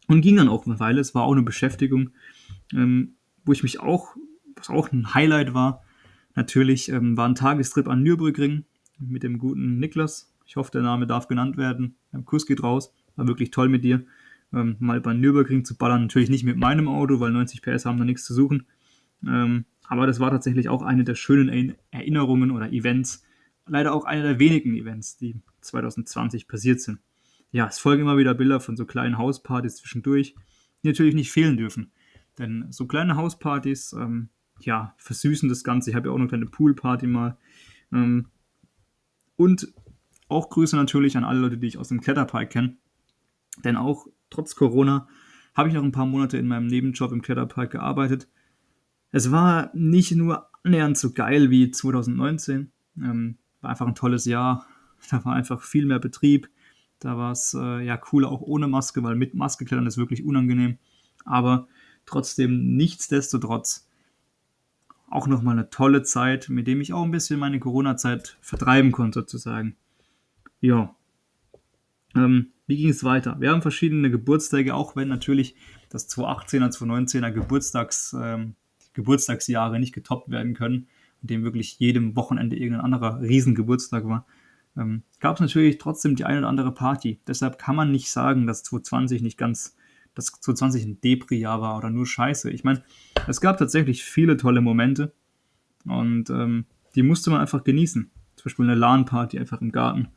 Und 0.07 0.21
ging 0.21 0.35
dann 0.35 0.49
auch 0.49 0.65
eine 0.65 0.79
Weile. 0.79 0.99
Es 0.99 1.15
war 1.15 1.23
auch 1.23 1.31
eine 1.31 1.41
Beschäftigung, 1.41 2.11
ähm, 2.73 3.15
wo 3.45 3.53
ich 3.53 3.63
mich 3.63 3.79
auch 3.79 4.15
was 4.61 4.69
auch 4.69 4.91
ein 4.91 5.13
Highlight 5.13 5.53
war, 5.53 5.83
natürlich 6.35 6.89
ähm, 6.89 7.17
war 7.17 7.27
ein 7.27 7.35
Tagestrip 7.35 7.87
an 7.87 8.03
Nürburgring 8.03 8.65
mit 8.99 9.23
dem 9.23 9.37
guten 9.37 9.79
Niklas. 9.79 10.33
Ich 10.45 10.55
hoffe, 10.55 10.71
der 10.71 10.81
Name 10.81 11.07
darf 11.07 11.27
genannt 11.27 11.57
werden. 11.57 11.95
Ein 12.11 12.25
Kuss 12.25 12.45
geht 12.45 12.63
raus. 12.63 12.93
War 13.15 13.27
wirklich 13.27 13.51
toll 13.51 13.69
mit 13.69 13.83
dir. 13.83 14.05
Ähm, 14.53 14.75
mal 14.79 15.01
bei 15.01 15.13
Nürburgring 15.13 15.65
zu 15.65 15.77
ballern. 15.77 16.03
Natürlich 16.03 16.29
nicht 16.29 16.43
mit 16.43 16.57
meinem 16.57 16.87
Auto, 16.87 17.19
weil 17.19 17.31
90 17.31 17.61
PS 17.61 17.85
haben 17.85 17.97
da 17.97 18.05
nichts 18.05 18.25
zu 18.25 18.33
suchen. 18.33 18.65
Ähm, 19.27 19.65
aber 19.87 20.07
das 20.07 20.19
war 20.19 20.31
tatsächlich 20.31 20.69
auch 20.69 20.81
eine 20.81 21.03
der 21.03 21.15
schönen 21.15 21.75
Erinnerungen 21.91 22.51
oder 22.51 22.71
Events. 22.71 23.23
Leider 23.67 23.93
auch 23.93 24.05
eine 24.05 24.23
der 24.23 24.39
wenigen 24.39 24.75
Events, 24.75 25.17
die 25.17 25.41
2020 25.61 26.47
passiert 26.47 26.81
sind. 26.81 26.99
Ja, 27.51 27.67
es 27.67 27.79
folgen 27.79 28.03
immer 28.03 28.17
wieder 28.17 28.33
Bilder 28.33 28.59
von 28.59 28.77
so 28.77 28.85
kleinen 28.85 29.17
Hauspartys 29.17 29.75
zwischendurch, 29.75 30.35
die 30.83 30.87
natürlich 30.87 31.15
nicht 31.15 31.31
fehlen 31.31 31.57
dürfen. 31.57 31.91
Denn 32.39 32.67
so 32.69 32.87
kleine 32.87 33.17
Hauspartys, 33.17 33.93
ähm, 33.93 34.29
ja, 34.61 34.93
versüßen 34.97 35.49
das 35.49 35.63
Ganze. 35.63 35.89
Ich 35.89 35.95
habe 35.95 36.07
ja 36.07 36.13
auch 36.13 36.17
noch 36.17 36.23
eine 36.23 36.29
kleine 36.29 36.45
Poolparty 36.45 37.07
mal. 37.07 37.37
Ähm, 37.91 38.27
und 39.35 39.73
auch 40.29 40.49
Grüße 40.49 40.75
natürlich 40.77 41.17
an 41.17 41.25
alle 41.25 41.39
Leute, 41.39 41.57
die 41.57 41.67
ich 41.67 41.77
aus 41.77 41.89
dem 41.89 41.99
Kletterpark 41.99 42.49
kenne. 42.49 42.77
Denn 43.65 43.75
auch 43.75 44.07
trotz 44.29 44.55
Corona 44.55 45.07
habe 45.53 45.67
ich 45.67 45.75
noch 45.75 45.83
ein 45.83 45.91
paar 45.91 46.05
Monate 46.05 46.37
in 46.37 46.47
meinem 46.47 46.67
Nebenjob 46.67 47.11
im 47.11 47.21
Kletterpark 47.21 47.71
gearbeitet. 47.71 48.29
Es 49.11 49.31
war 49.31 49.71
nicht 49.73 50.15
nur 50.15 50.47
annähernd 50.63 50.97
so 50.97 51.11
geil 51.11 51.49
wie 51.49 51.71
2019. 51.71 52.71
Ähm, 52.97 53.37
war 53.61 53.69
einfach 53.69 53.87
ein 53.87 53.95
tolles 53.95 54.25
Jahr. 54.25 54.65
Da 55.09 55.25
war 55.25 55.33
einfach 55.33 55.63
viel 55.63 55.87
mehr 55.87 55.97
Betrieb. 55.97 56.47
Da 56.99 57.17
war 57.17 57.31
es 57.31 57.57
äh, 57.59 57.83
ja 57.83 57.97
cooler 57.97 58.29
auch 58.29 58.41
ohne 58.41 58.67
Maske, 58.67 59.01
weil 59.01 59.15
mit 59.15 59.33
Maske 59.33 59.65
klettern 59.65 59.87
ist 59.87 59.97
wirklich 59.97 60.23
unangenehm. 60.23 60.77
Aber 61.25 61.67
trotzdem 62.05 62.75
nichtsdestotrotz 62.75 63.89
auch 65.09 65.25
nochmal 65.25 65.57
eine 65.57 65.71
tolle 65.71 66.03
Zeit, 66.03 66.49
mit 66.49 66.67
dem 66.67 66.81
ich 66.81 66.93
auch 66.93 67.03
ein 67.03 67.09
bisschen 67.09 67.39
meine 67.39 67.59
Corona-Zeit 67.59 68.37
vertreiben 68.41 68.91
konnte, 68.91 69.21
sozusagen. 69.21 69.75
Ja. 70.59 70.95
Ähm, 72.15 72.51
wie 72.67 72.77
ging 72.77 72.89
es 72.89 73.03
weiter? 73.03 73.37
Wir 73.39 73.51
haben 73.51 73.63
verschiedene 73.63 74.11
Geburtstage, 74.11 74.75
auch 74.75 74.95
wenn 74.95 75.07
natürlich 75.07 75.55
das 75.89 76.09
2018er, 76.09 76.69
2019er 76.69 77.31
Geburtstags, 77.31 78.15
ähm, 78.17 78.55
Geburtstagsjahre 78.93 79.79
nicht 79.79 79.93
getoppt 79.93 80.29
werden 80.29 80.53
können. 80.53 80.87
in 81.21 81.27
dem 81.27 81.43
wirklich 81.43 81.77
jedem 81.77 82.15
Wochenende 82.15 82.55
irgendein 82.55 82.83
anderer 82.83 83.21
Riesengeburtstag 83.21 84.07
war, 84.07 84.25
ähm, 84.75 85.03
gab 85.19 85.35
es 85.35 85.41
natürlich 85.41 85.77
trotzdem 85.77 86.15
die 86.15 86.25
eine 86.25 86.39
oder 86.39 86.47
andere 86.47 86.73
Party. 86.73 87.19
Deshalb 87.27 87.59
kann 87.59 87.75
man 87.75 87.91
nicht 87.91 88.09
sagen, 88.09 88.47
dass 88.47 88.63
2020 88.63 89.21
nicht 89.21 89.37
ganz, 89.37 89.77
dass 90.15 90.27
2020 90.27 90.85
ein 90.85 91.01
Depri-Jahr 91.01 91.61
war 91.61 91.77
oder 91.77 91.91
nur 91.91 92.07
Scheiße. 92.07 92.49
Ich 92.49 92.63
meine, 92.63 92.83
es 93.27 93.39
gab 93.39 93.57
tatsächlich 93.57 94.03
viele 94.03 94.37
tolle 94.37 94.61
Momente 94.61 95.13
und 95.85 96.29
ähm, 96.29 96.65
die 96.95 97.03
musste 97.03 97.29
man 97.29 97.41
einfach 97.41 97.63
genießen. 97.63 98.09
Zum 98.35 98.43
Beispiel 98.43 98.65
eine 98.65 98.75
LAN-Party 98.75 99.37
einfach 99.37 99.61
im 99.61 99.71
Garten. 99.71 100.07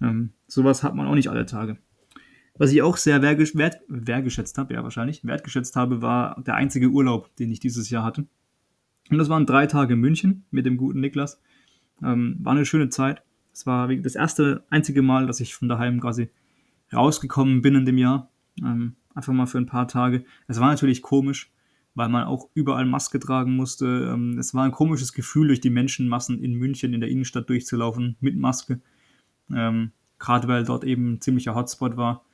Ähm, 0.00 0.32
sowas 0.46 0.82
hat 0.82 0.94
man 0.94 1.06
auch 1.06 1.14
nicht 1.14 1.30
alle 1.30 1.46
Tage. 1.46 1.78
Was 2.58 2.72
ich 2.72 2.82
auch 2.82 2.96
sehr 2.96 3.22
wertgesch 3.22 3.54
wert 3.54 3.78
wertgeschätzt 3.88 4.58
habe, 4.58 4.74
ja 4.74 4.82
wahrscheinlich, 4.82 5.24
wertgeschätzt 5.24 5.76
habe, 5.76 6.02
war 6.02 6.42
der 6.42 6.56
einzige 6.56 6.88
Urlaub, 6.88 7.34
den 7.36 7.50
ich 7.52 7.60
dieses 7.60 7.88
Jahr 7.88 8.04
hatte. 8.04 8.26
Und 9.10 9.18
das 9.18 9.28
waren 9.28 9.46
drei 9.46 9.66
Tage 9.66 9.94
in 9.94 10.00
München 10.00 10.44
mit 10.50 10.66
dem 10.66 10.76
guten 10.76 11.00
Niklas. 11.00 11.40
Ähm, 12.02 12.36
war 12.40 12.52
eine 12.52 12.66
schöne 12.66 12.88
Zeit. 12.88 13.22
Es 13.52 13.66
war 13.66 13.88
das 13.88 14.14
erste, 14.14 14.64
einzige 14.70 15.02
Mal, 15.02 15.26
dass 15.26 15.40
ich 15.40 15.54
von 15.54 15.68
daheim 15.68 16.00
quasi 16.00 16.30
rausgekommen 16.92 17.62
bin 17.62 17.74
in 17.74 17.86
dem 17.86 17.98
Jahr. 17.98 18.30
Ähm, 18.60 18.96
einfach 19.14 19.32
mal 19.32 19.46
für 19.46 19.58
ein 19.58 19.66
paar 19.66 19.88
Tage. 19.88 20.24
Es 20.46 20.60
war 20.60 20.68
natürlich 20.68 21.02
komisch, 21.02 21.50
weil 21.94 22.08
man 22.08 22.24
auch 22.24 22.48
überall 22.54 22.86
Maske 22.86 23.18
tragen 23.18 23.56
musste. 23.56 24.10
Ähm, 24.12 24.38
es 24.38 24.54
war 24.54 24.64
ein 24.64 24.72
komisches 24.72 25.12
Gefühl, 25.12 25.48
durch 25.48 25.60
die 25.60 25.70
Menschenmassen 25.70 26.42
in 26.42 26.54
München 26.54 26.92
in 26.92 27.00
der 27.00 27.10
Innenstadt 27.10 27.48
durchzulaufen 27.48 28.16
mit 28.20 28.36
Maske. 28.36 28.80
Ähm, 29.52 29.92
Gerade 30.18 30.48
weil 30.48 30.64
dort 30.64 30.84
eben 30.84 31.14
ein 31.14 31.20
ziemlicher 31.20 31.54
Hotspot 31.54 31.96
war. 31.96 32.24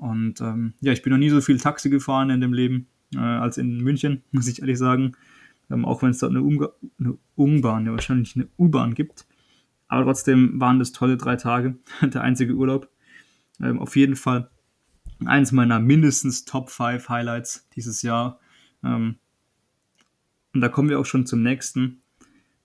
Und 0.00 0.40
ähm, 0.40 0.72
ja, 0.80 0.92
ich 0.92 1.02
bin 1.02 1.12
noch 1.12 1.18
nie 1.18 1.28
so 1.28 1.42
viel 1.42 1.58
Taxi 1.58 1.90
gefahren 1.90 2.30
in 2.30 2.40
dem 2.40 2.54
Leben 2.54 2.86
äh, 3.14 3.18
als 3.18 3.58
in 3.58 3.82
München, 3.82 4.22
muss 4.32 4.48
ich 4.48 4.60
ehrlich 4.60 4.78
sagen. 4.78 5.12
Ähm, 5.70 5.84
auch 5.84 6.02
wenn 6.02 6.10
es 6.10 6.18
dort 6.18 6.30
eine, 6.30 6.42
Umga 6.42 6.70
eine 6.98 7.18
U-Bahn, 7.36 7.84
ja 7.84 7.92
wahrscheinlich 7.92 8.34
eine 8.34 8.48
U-Bahn 8.58 8.94
gibt. 8.94 9.26
Aber 9.88 10.04
trotzdem 10.04 10.58
waren 10.58 10.78
das 10.78 10.92
tolle 10.92 11.18
drei 11.18 11.36
Tage, 11.36 11.76
der 12.02 12.22
einzige 12.22 12.54
Urlaub. 12.54 12.88
Ähm, 13.60 13.78
auf 13.78 13.94
jeden 13.94 14.16
Fall 14.16 14.50
eins 15.26 15.52
meiner 15.52 15.80
mindestens 15.80 16.46
Top 16.46 16.70
5 16.70 17.10
Highlights 17.10 17.68
dieses 17.76 18.00
Jahr. 18.00 18.40
Ähm, 18.82 19.16
und 20.54 20.62
da 20.62 20.70
kommen 20.70 20.88
wir 20.88 20.98
auch 20.98 21.04
schon 21.04 21.26
zum 21.26 21.42
nächsten. 21.42 22.00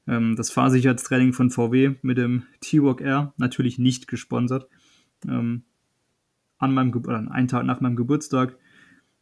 Ähm, 0.08 0.38
das 0.38 0.51
Fahrsicherheitstraining 0.51 1.34
von 1.34 1.50
VW 1.50 1.96
mit 2.01 2.18
dem 2.18 2.44
T-Walk 2.62 3.01
Air, 3.01 3.34
natürlich 3.36 3.77
nicht 3.77 4.08
gesponsert. 4.08 4.70
Ähm, 5.27 5.63
an 6.57 6.74
meinem 6.74 6.93
oder 6.93 7.31
einen 7.31 7.47
Tag 7.47 7.65
nach 7.65 7.81
meinem 7.81 7.95
Geburtstag. 7.95 8.57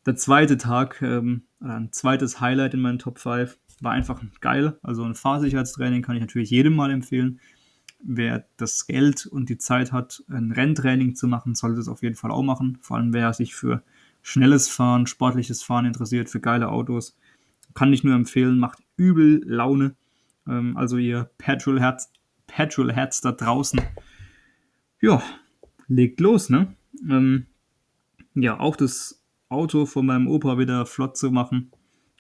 Der 0.06 0.16
zweite 0.16 0.58
Tag, 0.58 1.02
ähm, 1.02 1.44
ein 1.60 1.92
zweites 1.92 2.42
Highlight 2.42 2.74
in 2.74 2.82
meinen 2.82 3.00
Top 3.00 3.20
5, 3.20 3.58
war 3.82 3.92
einfach 3.92 4.22
geil. 4.42 4.78
Also 4.84 5.04
ein 5.04 5.16
Fahrsicherheitstraining 5.16 6.02
kann 6.02 6.16
ich 6.16 6.22
natürlich 6.22 6.50
jedem 6.50 6.76
mal 6.76 6.92
empfehlen 6.92 7.40
wer 8.04 8.46
das 8.58 8.86
Geld 8.86 9.26
und 9.26 9.50
die 9.50 9.58
Zeit 9.58 9.92
hat, 9.92 10.24
ein 10.30 10.52
Renntraining 10.52 11.16
zu 11.16 11.28
machen, 11.28 11.56
sollte 11.56 11.80
es 11.80 11.88
auf 11.88 12.04
jeden 12.04 12.16
Fall 12.16 12.32
auch 12.32 12.44
machen. 12.44 12.78
Vor 12.82 12.98
allem 12.98 13.14
wer 13.14 13.34
sich 13.34 13.56
für 13.56 13.84
schnelles 14.22 14.70
Fahren, 14.70 15.08
sportliches 15.08 15.64
Fahren 15.64 15.86
interessiert, 15.86 16.30
für 16.30 16.40
geile 16.40 16.70
Autos. 16.70 17.18
Kann 17.74 17.94
ich 17.94 18.04
nur 18.04 18.14
empfehlen, 18.14 18.60
macht 18.60 18.80
übel 18.98 19.42
Laune. 19.46 19.96
Ähm, 20.48 20.78
also 20.78 20.98
ihr 20.98 21.30
Petrol-Herz 21.38 22.12
Petrol 22.46 22.94
da 22.94 23.32
draußen. 23.32 23.82
Ja, 25.02 25.24
legt 25.88 26.20
los, 26.20 26.50
ne? 26.50 26.76
Ähm, 27.10 27.48
ja, 28.36 28.60
auch 28.60 28.76
das 28.76 29.24
Auto 29.50 29.86
von 29.86 30.06
meinem 30.06 30.28
Opa 30.28 30.58
wieder 30.58 30.86
flott 30.86 31.18
zu 31.18 31.32
machen 31.32 31.72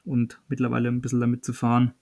und 0.05 0.39
mittlerweile 0.47 0.89
ein 0.89 1.01
bisschen 1.01 1.19
damit 1.19 1.43
zu 1.43 1.53
fahren. 1.53 1.93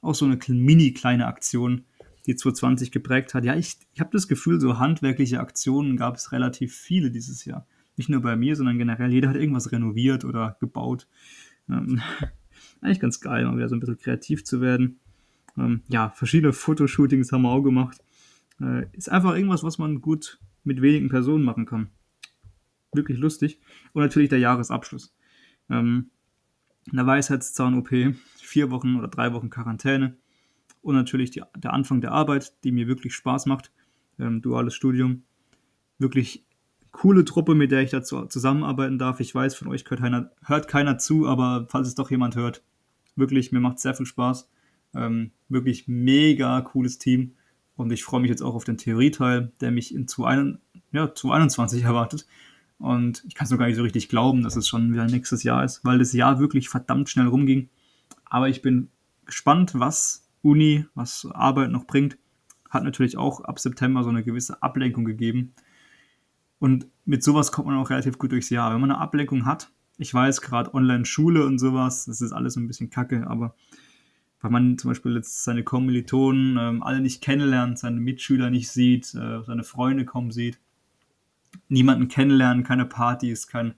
Auch 0.00 0.14
so 0.14 0.24
eine 0.24 0.38
mini 0.48 0.92
kleine 0.92 1.26
Aktion 1.26 1.84
die 2.26 2.36
220 2.36 2.92
geprägt 2.92 3.34
hat. 3.34 3.44
Ja, 3.44 3.56
ich, 3.56 3.78
ich 3.94 4.00
habe 4.00 4.10
das 4.12 4.28
Gefühl, 4.28 4.60
so 4.60 4.78
handwerkliche 4.78 5.40
Aktionen 5.40 5.96
gab 5.96 6.16
es 6.16 6.32
relativ 6.32 6.74
viele 6.74 7.10
dieses 7.10 7.44
Jahr. 7.44 7.66
Nicht 7.96 8.08
nur 8.08 8.22
bei 8.22 8.36
mir, 8.36 8.56
sondern 8.56 8.78
generell. 8.78 9.12
Jeder 9.12 9.28
hat 9.28 9.36
irgendwas 9.36 9.72
renoviert 9.72 10.24
oder 10.24 10.56
gebaut. 10.60 11.08
Ähm, 11.68 12.00
eigentlich 12.80 13.00
ganz 13.00 13.20
geil, 13.20 13.44
mal 13.44 13.56
wieder 13.56 13.68
so 13.68 13.76
ein 13.76 13.80
bisschen 13.80 13.98
kreativ 13.98 14.44
zu 14.44 14.60
werden. 14.60 15.00
Ähm, 15.56 15.82
ja, 15.88 16.10
verschiedene 16.10 16.52
Fotoshootings 16.52 17.32
haben 17.32 17.42
wir 17.42 17.50
auch 17.50 17.62
gemacht. 17.62 17.98
Äh, 18.60 18.86
ist 18.92 19.10
einfach 19.10 19.34
irgendwas, 19.34 19.62
was 19.62 19.78
man 19.78 20.00
gut 20.00 20.38
mit 20.62 20.82
wenigen 20.82 21.08
Personen 21.08 21.44
machen 21.44 21.66
kann. 21.66 21.88
Wirklich 22.92 23.18
lustig. 23.18 23.60
Und 23.92 24.02
natürlich 24.02 24.28
der 24.28 24.38
Jahresabschluss. 24.38 25.14
Ähm, 25.68 26.10
eine 26.90 27.06
Weisheitszahn-OP, 27.06 28.14
vier 28.36 28.70
Wochen 28.70 28.96
oder 28.96 29.08
drei 29.08 29.32
Wochen 29.32 29.50
Quarantäne 29.50 30.16
und 30.82 30.94
natürlich 30.94 31.30
die, 31.30 31.42
der 31.56 31.72
Anfang 31.72 32.00
der 32.00 32.12
Arbeit, 32.12 32.52
die 32.64 32.72
mir 32.72 32.88
wirklich 32.88 33.14
Spaß 33.14 33.46
macht. 33.46 33.70
Ähm, 34.18 34.42
duales 34.42 34.74
Studium. 34.74 35.22
Wirklich 35.98 36.44
coole 36.90 37.24
Truppe, 37.24 37.54
mit 37.54 37.70
der 37.70 37.82
ich 37.82 37.90
dazu 37.90 38.26
zusammenarbeiten 38.26 38.98
darf. 38.98 39.20
Ich 39.20 39.34
weiß, 39.34 39.54
von 39.54 39.68
euch 39.68 39.84
hört 39.88 40.00
keiner, 40.00 40.30
hört 40.44 40.68
keiner 40.68 40.98
zu, 40.98 41.26
aber 41.26 41.66
falls 41.68 41.88
es 41.88 41.94
doch 41.94 42.10
jemand 42.10 42.36
hört, 42.36 42.64
wirklich, 43.16 43.52
mir 43.52 43.60
macht 43.60 43.78
sehr 43.78 43.94
viel 43.94 44.06
Spaß. 44.06 44.48
Ähm, 44.94 45.30
wirklich 45.48 45.86
mega 45.86 46.60
cooles 46.62 46.98
Team. 46.98 47.36
Und 47.76 47.92
ich 47.92 48.04
freue 48.04 48.20
mich 48.20 48.30
jetzt 48.30 48.42
auch 48.42 48.54
auf 48.54 48.64
den 48.64 48.76
Theorieteil, 48.76 49.52
der 49.60 49.70
mich 49.70 49.94
in 49.94 50.08
2021 50.08 50.60
ja, 50.92 51.14
2021 51.14 51.84
erwartet. 51.84 52.26
Und 52.80 53.22
ich 53.28 53.34
kann 53.34 53.44
es 53.44 53.50
noch 53.50 53.58
gar 53.58 53.66
nicht 53.66 53.76
so 53.76 53.82
richtig 53.82 54.08
glauben, 54.08 54.42
dass 54.42 54.56
es 54.56 54.66
schon 54.66 54.92
wieder 54.92 55.04
nächstes 55.04 55.42
Jahr 55.42 55.62
ist, 55.64 55.84
weil 55.84 55.98
das 55.98 56.14
Jahr 56.14 56.40
wirklich 56.40 56.70
verdammt 56.70 57.10
schnell 57.10 57.26
rumging. 57.26 57.68
Aber 58.24 58.48
ich 58.48 58.62
bin 58.62 58.88
gespannt, 59.26 59.72
was 59.74 60.26
Uni, 60.40 60.86
was 60.94 61.28
Arbeit 61.30 61.70
noch 61.70 61.86
bringt, 61.86 62.16
hat 62.70 62.82
natürlich 62.82 63.18
auch 63.18 63.42
ab 63.42 63.58
September 63.58 64.02
so 64.02 64.08
eine 64.08 64.24
gewisse 64.24 64.62
Ablenkung 64.62 65.04
gegeben. 65.04 65.52
Und 66.58 66.86
mit 67.04 67.22
sowas 67.22 67.52
kommt 67.52 67.68
man 67.68 67.76
auch 67.76 67.90
relativ 67.90 68.16
gut 68.18 68.32
durchs 68.32 68.48
Jahr. 68.48 68.72
Wenn 68.72 68.80
man 68.80 68.90
eine 68.90 69.00
Ablenkung 69.00 69.44
hat, 69.44 69.70
ich 69.98 70.14
weiß, 70.14 70.40
gerade 70.40 70.72
Online-Schule 70.72 71.44
und 71.44 71.58
sowas, 71.58 72.06
das 72.06 72.22
ist 72.22 72.32
alles 72.32 72.56
ein 72.56 72.66
bisschen 72.66 72.88
kacke, 72.88 73.26
aber 73.26 73.54
weil 74.40 74.50
man 74.50 74.78
zum 74.78 74.90
Beispiel 74.90 75.14
jetzt 75.16 75.44
seine 75.44 75.64
Kommilitonen 75.64 76.56
ähm, 76.58 76.82
alle 76.82 77.02
nicht 77.02 77.20
kennenlernt, 77.20 77.78
seine 77.78 78.00
Mitschüler 78.00 78.48
nicht 78.48 78.70
sieht, 78.70 79.14
äh, 79.14 79.42
seine 79.42 79.64
Freunde 79.64 80.06
kaum 80.06 80.30
sieht, 80.30 80.58
niemanden 81.68 82.08
kennenlernen, 82.08 82.64
keine 82.64 82.86
Partys, 82.86 83.46
kein, 83.46 83.74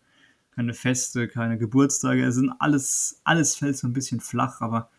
keine 0.55 0.75
Feste, 0.75 1.29
keine 1.29 1.59
Geburtstage, 1.59 2.25
es 2.25 2.35
sind 2.35 2.53
alles, 2.59 3.21
alles 3.25 3.57
fällt 3.57 3.77
so 3.77 3.87
ein 3.87 3.93
bisschen 3.93 4.21
flach, 4.21 4.61
aber 4.61 4.91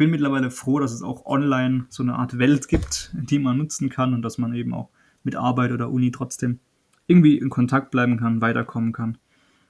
bin 0.00 0.10
mittlerweile 0.10 0.50
froh, 0.50 0.80
dass 0.80 0.92
es 0.92 1.02
auch 1.02 1.26
online 1.26 1.84
so 1.90 2.02
eine 2.02 2.14
Art 2.14 2.38
Welt 2.38 2.68
gibt, 2.68 3.10
die 3.12 3.38
man 3.38 3.58
nutzen 3.58 3.90
kann 3.90 4.14
und 4.14 4.22
dass 4.22 4.38
man 4.38 4.54
eben 4.54 4.72
auch 4.72 4.88
mit 5.24 5.36
Arbeit 5.36 5.72
oder 5.72 5.90
Uni 5.90 6.10
trotzdem 6.10 6.58
irgendwie 7.06 7.36
in 7.36 7.50
Kontakt 7.50 7.90
bleiben 7.90 8.16
kann, 8.16 8.40
weiterkommen 8.40 8.92
kann. 8.94 9.18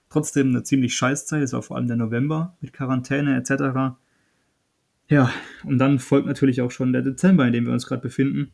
Trotzdem 0.09 0.51
eine 0.51 0.63
ziemlich 0.63 0.95
scheiß 0.95 1.27
Zeit, 1.27 1.43
es 1.43 1.53
war 1.53 1.63
vor 1.63 1.77
allem 1.77 1.89
der 1.89 1.97
November 1.97 2.57
mit 2.61 2.73
Quarantäne 2.73 3.37
etc. 3.37 3.99
Ja, 5.09 5.33
und 5.65 5.79
dann 5.79 5.99
folgt 5.99 6.29
natürlich 6.29 6.63
auch 6.63 6.71
schon 6.71 6.93
der 6.93 7.03
Dezember, 7.03 7.45
in 7.45 7.53
dem 7.53 7.67
wir 7.67 7.73
uns 7.73 7.89
gerade 7.89 8.03
befinden. 8.03 8.53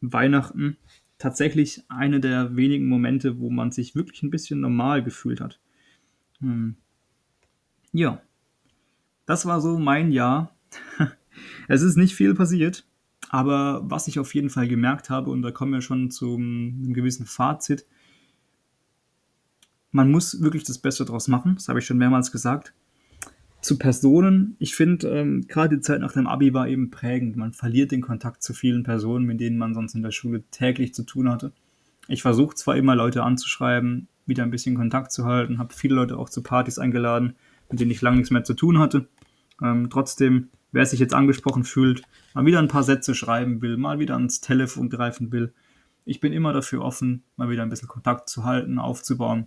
Weihnachten, 0.00 0.78
tatsächlich 1.22 1.84
eine 1.88 2.20
der 2.20 2.56
wenigen 2.56 2.88
Momente, 2.88 3.38
wo 3.38 3.50
man 3.50 3.70
sich 3.70 3.94
wirklich 3.94 4.22
ein 4.22 4.30
bisschen 4.30 4.60
normal 4.60 5.02
gefühlt 5.02 5.40
hat. 5.40 5.60
Hm. 6.40 6.76
Ja, 7.92 8.20
das 9.26 9.46
war 9.46 9.60
so 9.60 9.78
mein 9.78 10.12
Jahr 10.12 10.54
es 11.68 11.82
ist 11.82 11.96
nicht 11.96 12.14
viel 12.14 12.34
passiert, 12.34 12.86
aber 13.28 13.82
was 13.84 14.08
ich 14.08 14.18
auf 14.18 14.34
jeden 14.34 14.50
Fall 14.50 14.68
gemerkt 14.68 15.10
habe, 15.10 15.30
und 15.30 15.42
da 15.42 15.50
kommen 15.50 15.72
wir 15.72 15.80
schon 15.80 16.10
zu 16.10 16.34
einem 16.34 16.92
gewissen 16.92 17.26
Fazit, 17.26 17.86
man 19.90 20.10
muss 20.10 20.40
wirklich 20.40 20.64
das 20.64 20.78
Beste 20.78 21.04
draus 21.04 21.28
machen, 21.28 21.54
das 21.54 21.68
habe 21.68 21.78
ich 21.78 21.86
schon 21.86 21.98
mehrmals 21.98 22.32
gesagt. 22.32 22.74
Zu 23.62 23.78
Personen, 23.78 24.56
ich 24.58 24.74
finde, 24.74 25.08
ähm, 25.08 25.46
gerade 25.48 25.76
die 25.76 25.80
Zeit 25.80 26.00
nach 26.00 26.12
dem 26.12 26.26
Abi 26.26 26.52
war 26.52 26.68
eben 26.68 26.90
prägend. 26.90 27.36
Man 27.36 27.52
verliert 27.52 27.92
den 27.92 28.02
Kontakt 28.02 28.42
zu 28.42 28.52
vielen 28.52 28.82
Personen, 28.82 29.24
mit 29.24 29.40
denen 29.40 29.56
man 29.56 29.72
sonst 29.72 29.94
in 29.94 30.02
der 30.02 30.10
Schule 30.10 30.42
täglich 30.50 30.92
zu 30.94 31.04
tun 31.04 31.30
hatte. 31.30 31.52
Ich 32.08 32.22
versuche 32.22 32.56
zwar 32.56 32.76
immer 32.76 32.96
Leute 32.96 33.22
anzuschreiben, 33.22 34.08
wieder 34.26 34.42
ein 34.42 34.50
bisschen 34.50 34.74
Kontakt 34.74 35.12
zu 35.12 35.24
halten, 35.24 35.58
habe 35.58 35.72
viele 35.72 35.94
Leute 35.94 36.18
auch 36.18 36.28
zu 36.28 36.42
Partys 36.42 36.78
eingeladen, 36.78 37.34
mit 37.70 37.80
denen 37.80 37.92
ich 37.92 38.02
lange 38.02 38.16
nichts 38.18 38.30
mehr 38.30 38.44
zu 38.44 38.54
tun 38.54 38.78
hatte. 38.78 39.06
Ähm, 39.62 39.88
trotzdem 39.88 40.48
wer 40.72 40.86
sich 40.86 40.98
jetzt 40.98 41.14
angesprochen 41.14 41.64
fühlt, 41.64 42.02
mal 42.34 42.46
wieder 42.46 42.58
ein 42.58 42.68
paar 42.68 42.82
Sätze 42.82 43.14
schreiben 43.14 43.62
will, 43.62 43.76
mal 43.76 43.98
wieder 43.98 44.14
ans 44.14 44.40
Telefon 44.40 44.88
greifen 44.88 45.30
will. 45.30 45.52
Ich 46.04 46.18
bin 46.18 46.32
immer 46.32 46.52
dafür 46.52 46.82
offen, 46.82 47.22
mal 47.36 47.50
wieder 47.50 47.62
ein 47.62 47.68
bisschen 47.68 47.88
Kontakt 47.88 48.28
zu 48.28 48.44
halten, 48.44 48.78
aufzubauen. 48.78 49.46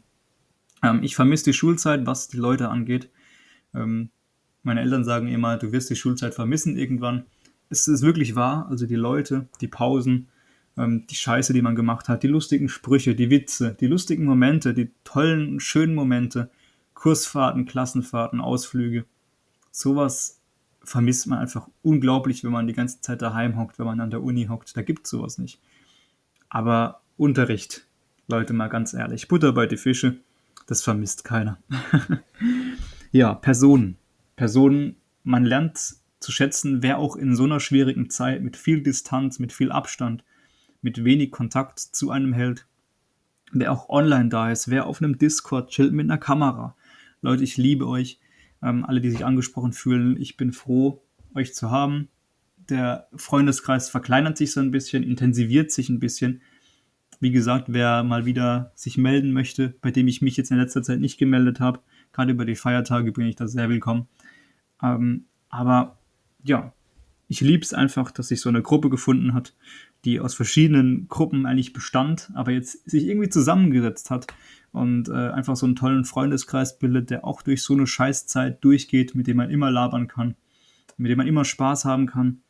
Ähm, 0.81 1.03
ich 1.03 1.15
vermisse 1.15 1.45
die 1.45 1.53
Schulzeit, 1.53 2.05
was 2.05 2.29
die 2.29 2.37
Leute 2.37 2.69
angeht. 2.69 3.09
Ähm, 3.75 4.09
meine 4.63 4.81
Eltern 4.81 5.03
sagen 5.03 5.27
immer, 5.27 5.57
du 5.57 5.71
wirst 5.71 5.89
die 5.89 5.95
Schulzeit 5.95 6.33
vermissen 6.33 6.77
irgendwann. 6.77 7.25
Es 7.69 7.87
ist 7.87 8.01
wirklich 8.01 8.35
wahr, 8.35 8.67
also 8.69 8.85
die 8.85 8.95
Leute, 8.95 9.47
die 9.61 9.67
Pausen, 9.67 10.27
ähm, 10.77 11.05
die 11.07 11.15
Scheiße, 11.15 11.53
die 11.53 11.61
man 11.61 11.75
gemacht 11.75 12.09
hat, 12.09 12.23
die 12.23 12.27
lustigen 12.27 12.69
Sprüche, 12.69 13.15
die 13.15 13.29
Witze, 13.29 13.75
die 13.79 13.87
lustigen 13.87 14.25
Momente, 14.25 14.73
die 14.73 14.91
tollen, 15.03 15.59
schönen 15.59 15.95
Momente, 15.95 16.49
Kursfahrten, 16.93 17.65
Klassenfahrten, 17.65 18.41
Ausflüge. 18.41 19.05
Sowas 19.71 20.41
vermisst 20.83 21.27
man 21.27 21.39
einfach 21.39 21.67
unglaublich, 21.81 22.43
wenn 22.43 22.51
man 22.51 22.67
die 22.67 22.73
ganze 22.73 23.01
Zeit 23.01 23.21
daheim 23.21 23.57
hockt, 23.57 23.79
wenn 23.79 23.85
man 23.85 23.99
an 23.99 24.11
der 24.11 24.23
Uni 24.23 24.45
hockt. 24.47 24.75
Da 24.77 24.81
gibt 24.81 25.05
es 25.05 25.11
sowas 25.11 25.37
nicht. 25.37 25.59
Aber 26.49 27.01
Unterricht, 27.17 27.85
Leute, 28.27 28.53
mal 28.53 28.67
ganz 28.67 28.93
ehrlich, 28.93 29.27
Butter 29.27 29.53
bei 29.53 29.67
die 29.67 29.77
Fische, 29.77 30.17
das 30.67 30.81
vermisst 30.81 31.23
keiner. 31.23 31.57
ja, 33.15 33.33
Personen. 33.33 33.95
Personen, 34.35 34.97
man 35.23 35.45
lernt 35.45 35.95
zu 36.19 36.33
schätzen, 36.33 36.83
wer 36.83 36.97
auch 36.97 37.15
in 37.15 37.33
so 37.33 37.45
einer 37.45 37.61
schwierigen 37.61 38.09
Zeit 38.09 38.41
mit 38.41 38.57
viel 38.57 38.83
Distanz, 38.83 39.39
mit 39.39 39.53
viel 39.53 39.71
Abstand, 39.71 40.25
mit 40.81 41.05
wenig 41.05 41.31
Kontakt 41.31 41.79
zu 41.79 42.11
einem 42.11 42.33
hält, 42.33 42.67
wer 43.53 43.71
auch 43.71 43.87
online 43.87 44.27
da 44.27 44.51
ist, 44.51 44.69
wer 44.69 44.85
auf 44.85 45.01
einem 45.01 45.17
Discord 45.17 45.69
chillt 45.69 45.93
mit 45.93 46.07
einer 46.07 46.17
Kamera. 46.17 46.75
Leute, 47.21 47.45
ich 47.45 47.55
liebe 47.55 47.87
euch, 47.87 48.19
ähm, 48.61 48.83
alle, 48.83 48.99
die 48.99 49.11
sich 49.11 49.23
angesprochen 49.23 49.71
fühlen. 49.71 50.19
Ich 50.19 50.35
bin 50.35 50.51
froh, 50.51 51.01
euch 51.33 51.55
zu 51.55 51.71
haben. 51.71 52.09
Der 52.67 53.07
Freundeskreis 53.15 53.89
verkleinert 53.89 54.37
sich 54.37 54.51
so 54.51 54.59
ein 54.59 54.71
bisschen, 54.71 55.03
intensiviert 55.03 55.71
sich 55.71 55.87
ein 55.87 56.01
bisschen. 56.01 56.41
Wie 57.21 57.31
gesagt, 57.31 57.67
wer 57.69 58.03
mal 58.03 58.25
wieder 58.25 58.73
sich 58.75 58.97
melden 58.97 59.31
möchte, 59.31 59.73
bei 59.79 59.91
dem 59.91 60.09
ich 60.09 60.21
mich 60.21 60.35
jetzt 60.35 60.51
in 60.51 60.57
letzter 60.57 60.83
Zeit 60.83 60.99
nicht 60.99 61.17
gemeldet 61.17 61.61
habe, 61.61 61.79
gerade 62.15 62.31
über 62.31 62.45
die 62.45 62.55
Feiertage 62.55 63.11
bin 63.11 63.27
ich 63.27 63.35
da 63.35 63.47
sehr 63.47 63.67
willkommen. 63.67 64.07
Ähm, 64.81 65.25
aber 65.49 65.97
ja, 66.43 66.73
ich 67.27 67.41
liebe 67.41 67.63
es 67.63 67.73
einfach, 67.73 68.11
dass 68.11 68.29
sich 68.29 68.39
so 68.39 68.47
eine 68.47 68.61
Gruppe 68.61 68.89
gefunden 68.89 69.33
hat, 69.33 69.53
die 70.05 70.21
aus 70.21 70.33
verschiedenen 70.33 71.09
Gruppen 71.09 71.45
eigentlich 71.45 71.73
bestand, 71.73 72.31
aber 72.33 72.51
jetzt 72.51 72.89
sich 72.89 73.05
irgendwie 73.05 73.29
zusammengesetzt 73.29 74.11
hat 74.11 74.27
und 74.71 75.09
äh, 75.09 75.29
einfach 75.29 75.57
so 75.57 75.65
einen 75.65 75.75
tollen 75.75 76.05
Freundeskreis 76.05 76.79
bildet, 76.79 77.09
der 77.09 77.25
auch 77.25 77.41
durch 77.41 77.63
so 77.63 77.73
eine 77.73 77.87
Scheißzeit 77.87 78.63
durchgeht, 78.63 79.13
mit 79.15 79.27
dem 79.27 79.37
man 79.37 79.49
immer 79.49 79.69
labern 79.69 80.07
kann, 80.07 80.35
mit 80.95 81.11
dem 81.11 81.17
man 81.17 81.27
immer 81.27 81.43
Spaß 81.43 81.83
haben 81.83 82.05
kann. 82.05 82.41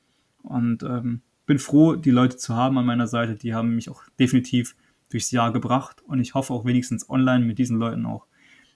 Und 0.43 0.84
ähm, 0.84 1.22
bin 1.48 1.57
froh, 1.57 1.95
die 1.95 2.12
Leute 2.12 2.38
zu 2.38 2.55
haben 2.55 2.77
an 2.77 2.86
meiner 2.86 3.07
Seite. 3.07 3.36
Die 3.36 3.55
haben 3.55 3.74
mich 3.74 3.89
auch 3.89 4.03
definitiv 4.19 4.75
durchs 5.10 5.31
Jahr 5.31 5.51
gebracht 5.51 6.03
und 6.05 6.19
ich 6.19 6.36
hoffe 6.36 6.53
auch 6.53 6.65
wenigstens 6.65 7.10
online 7.10 7.45
mit 7.45 7.57
diesen 7.57 7.77
Leuten 7.77 8.05
auch 8.05 8.27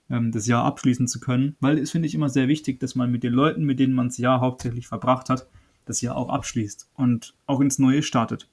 ähm, 0.10 0.32
das 0.32 0.48
Jahr 0.48 0.66
abschließen 0.66 1.08
zu 1.08 1.20
können, 1.20 1.56
weil 1.60 1.78
es 1.78 1.92
finde 1.92 2.08
ich 2.08 2.16
immer 2.16 2.30
sehr 2.30 2.48
wichtig, 2.48 2.80
dass 2.80 2.96
man 2.96 3.12
mit 3.12 3.24
den 3.24 3.34
Leuten, 3.34 3.64
mit 3.64 3.80
denen 3.80 3.94
man 3.94 4.08
das 4.08 4.18
Jahr 4.18 4.42
hauptsächlich 4.42 4.88
verbracht 4.88 5.30
hat, 5.30 5.48
das 5.86 6.02
Jahr 6.02 6.16
auch 6.16 6.30
abschließt 6.30 6.90
und 6.96 7.36
auch 7.46 7.60
ins 7.62 7.80
Neue 7.80 8.04
startet. 8.04 8.50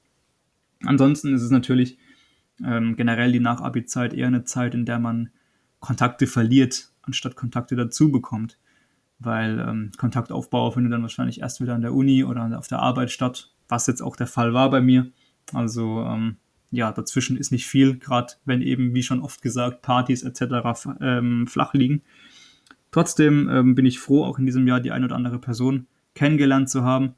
Ansonsten 0.84 1.34
ist 1.34 1.42
es 1.42 1.50
natürlich 1.50 1.98
ähm, 2.64 2.96
generell 2.96 3.32
die 3.32 3.40
Nachabi-Zeit 3.40 4.14
eher 4.14 4.26
eine 4.26 4.44
Zeit, 4.44 4.74
in 4.74 4.86
der 4.86 4.98
man 4.98 5.30
Kontakte 5.80 6.26
verliert, 6.26 6.90
anstatt 7.02 7.36
Kontakte 7.36 7.76
dazu 7.76 8.10
bekommt. 8.10 8.58
Weil 9.18 9.60
ähm, 9.60 9.90
Kontaktaufbau 9.96 10.70
findet 10.70 10.92
dann 10.92 11.02
wahrscheinlich 11.02 11.40
erst 11.40 11.60
wieder 11.60 11.74
an 11.74 11.80
der 11.80 11.94
Uni 11.94 12.24
oder 12.24 12.58
auf 12.58 12.68
der 12.68 12.80
Arbeit 12.80 13.10
statt, 13.10 13.54
was 13.68 13.86
jetzt 13.86 14.02
auch 14.02 14.16
der 14.16 14.26
Fall 14.26 14.52
war 14.52 14.70
bei 14.70 14.82
mir. 14.82 15.10
Also 15.52 16.02
ähm, 16.02 16.36
ja, 16.70 16.92
dazwischen 16.92 17.36
ist 17.36 17.52
nicht 17.52 17.66
viel, 17.66 17.98
gerade 17.98 18.34
wenn 18.44 18.62
eben, 18.62 18.94
wie 18.94 19.02
schon 19.02 19.20
oft 19.20 19.42
gesagt, 19.42 19.82
Partys 19.82 20.22
etc. 20.22 20.88
Ähm, 21.00 21.46
flach 21.46 21.74
liegen. 21.74 22.02
Trotzdem 22.90 23.48
ähm, 23.50 23.74
bin 23.74 23.86
ich 23.86 23.98
froh, 23.98 24.24
auch 24.24 24.38
in 24.38 24.46
diesem 24.46 24.66
Jahr 24.66 24.80
die 24.80 24.90
ein 24.90 25.04
oder 25.04 25.16
andere 25.16 25.38
Person 25.38 25.86
kennengelernt 26.14 26.68
zu 26.68 26.82
haben. 26.82 27.14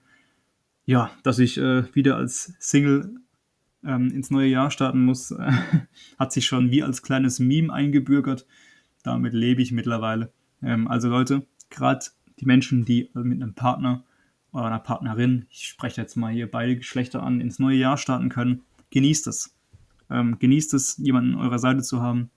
Ja, 0.85 1.11
dass 1.23 1.39
ich 1.39 1.59
äh, 1.59 1.95
wieder 1.95 2.17
als 2.17 2.55
Single 2.59 3.17
ähm, 3.85 4.09
ins 4.09 4.31
neue 4.31 4.49
Jahr 4.49 4.71
starten 4.71 5.05
muss, 5.05 5.35
hat 6.19 6.33
sich 6.33 6.47
schon 6.47 6.71
wie 6.71 6.83
als 6.83 7.03
kleines 7.03 7.39
Meme 7.39 7.73
eingebürgert. 7.73 8.47
Damit 9.03 9.35
lebe 9.35 9.63
ich 9.63 9.73
mittlerweile. 9.73 10.33
Ähm, 10.63 10.89
also 10.89 11.09
Leute, 11.09 11.47
gerade 11.71 12.07
die 12.41 12.47
Menschen, 12.47 12.85
die 12.85 13.11
mit 13.15 13.43
einem 13.43 13.55
Partner 13.55 14.05
oder 14.53 14.67
einer 14.67 14.79
Partnerin, 14.79 15.47
ich 15.51 15.67
spreche 15.67 16.01
jetzt 16.01 16.17
mal 16.17 16.33
hier 16.33 16.51
beide 16.51 16.77
Geschlechter 16.77 17.23
an, 17.23 17.41
ins 17.41 17.59
neue 17.59 17.77
Jahr 17.77 17.99
starten 17.99 18.29
können, 18.29 18.63
genießt 18.91 19.27
es. 19.27 19.55
Ähm, 20.11 20.39
genießt 20.39 20.75
es, 20.75 20.97
jemanden 20.99 21.35
an 21.35 21.41
eurer 21.41 21.59
Seite 21.59 21.83
zu 21.83 22.03
haben. 22.03 22.31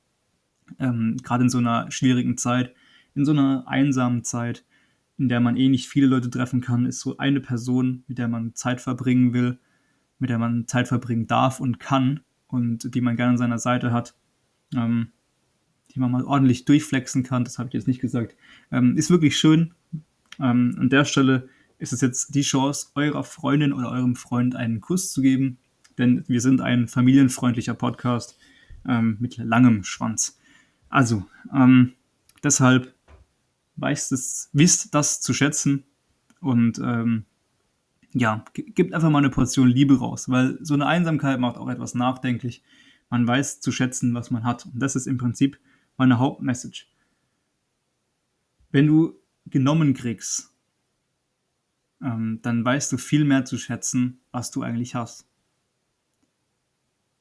Ähm, 0.79 1.17
gerade 1.23 1.43
in 1.43 1.49
so 1.49 1.57
einer 1.57 1.91
schwierigen 1.91 2.37
Zeit, 2.37 2.73
in 3.15 3.25
so 3.25 3.31
einer 3.31 3.67
einsamen 3.67 4.23
Zeit, 4.23 4.65
in 5.17 5.29
der 5.29 5.39
man 5.39 5.57
eh 5.57 5.69
nicht 5.69 5.87
viele 5.87 6.07
Leute 6.07 6.29
treffen 6.29 6.61
kann, 6.61 6.85
ist 6.85 6.99
so 6.99 7.17
eine 7.17 7.39
Person, 7.39 8.03
mit 8.07 8.17
der 8.17 8.27
man 8.27 8.55
Zeit 8.55 8.81
verbringen 8.81 9.33
will, 9.33 9.59
mit 10.19 10.29
der 10.29 10.39
man 10.39 10.67
Zeit 10.67 10.87
verbringen 10.87 11.27
darf 11.27 11.59
und 11.59 11.79
kann 11.79 12.21
und 12.47 12.93
die 12.95 13.01
man 13.01 13.15
gerne 13.15 13.31
an 13.31 13.37
seiner 13.37 13.59
Seite 13.59 13.91
hat, 13.91 14.15
ähm, 14.75 15.11
die 15.91 15.99
man 15.99 16.11
mal 16.11 16.23
ordentlich 16.23 16.65
durchflexen 16.65 17.23
kann, 17.23 17.43
das 17.43 17.59
habe 17.59 17.67
ich 17.67 17.73
jetzt 17.73 17.87
nicht 17.87 18.01
gesagt, 18.01 18.35
ähm, 18.71 18.97
ist 18.97 19.09
wirklich 19.09 19.37
schön. 19.37 19.73
Ähm, 20.39 20.75
an 20.79 20.89
der 20.89 21.05
Stelle 21.05 21.49
ist 21.77 21.93
es 21.93 22.01
jetzt 22.01 22.35
die 22.35 22.41
Chance, 22.41 22.87
eurer 22.95 23.23
Freundin 23.23 23.73
oder 23.73 23.91
eurem 23.91 24.15
Freund 24.15 24.55
einen 24.55 24.81
Kuss 24.81 25.11
zu 25.11 25.21
geben, 25.21 25.57
denn 26.01 26.25
wir 26.27 26.41
sind 26.41 26.61
ein 26.61 26.87
familienfreundlicher 26.87 27.73
Podcast 27.73 28.37
ähm, 28.87 29.17
mit 29.19 29.37
langem 29.37 29.83
Schwanz. 29.83 30.39
Also, 30.89 31.25
ähm, 31.53 31.93
deshalb 32.43 32.93
weißt 33.77 34.11
es, 34.11 34.49
wisst 34.51 34.93
das 34.93 35.21
zu 35.21 35.33
schätzen 35.33 35.85
und 36.39 36.79
ähm, 36.79 37.25
ja, 38.13 38.43
gibt 38.53 38.93
einfach 38.93 39.09
mal 39.09 39.19
eine 39.19 39.29
Portion 39.29 39.69
Liebe 39.69 39.99
raus, 39.99 40.27
weil 40.27 40.57
so 40.61 40.73
eine 40.73 40.85
Einsamkeit 40.85 41.39
macht 41.39 41.57
auch 41.57 41.69
etwas 41.69 41.95
nachdenklich. 41.95 42.61
Man 43.09 43.25
weiß 43.25 43.61
zu 43.61 43.71
schätzen, 43.71 44.13
was 44.13 44.31
man 44.31 44.43
hat. 44.43 44.65
Und 44.65 44.79
das 44.79 44.95
ist 44.95 45.07
im 45.07 45.17
Prinzip 45.17 45.59
meine 45.97 46.19
Hauptmessage. 46.19 46.87
Wenn 48.71 48.87
du 48.87 49.15
genommen 49.45 49.93
kriegst, 49.93 50.53
ähm, 52.01 52.39
dann 52.41 52.65
weißt 52.65 52.91
du 52.91 52.97
viel 52.97 53.23
mehr 53.23 53.45
zu 53.45 53.57
schätzen, 53.57 54.19
was 54.31 54.51
du 54.51 54.61
eigentlich 54.61 54.95
hast. 54.95 55.30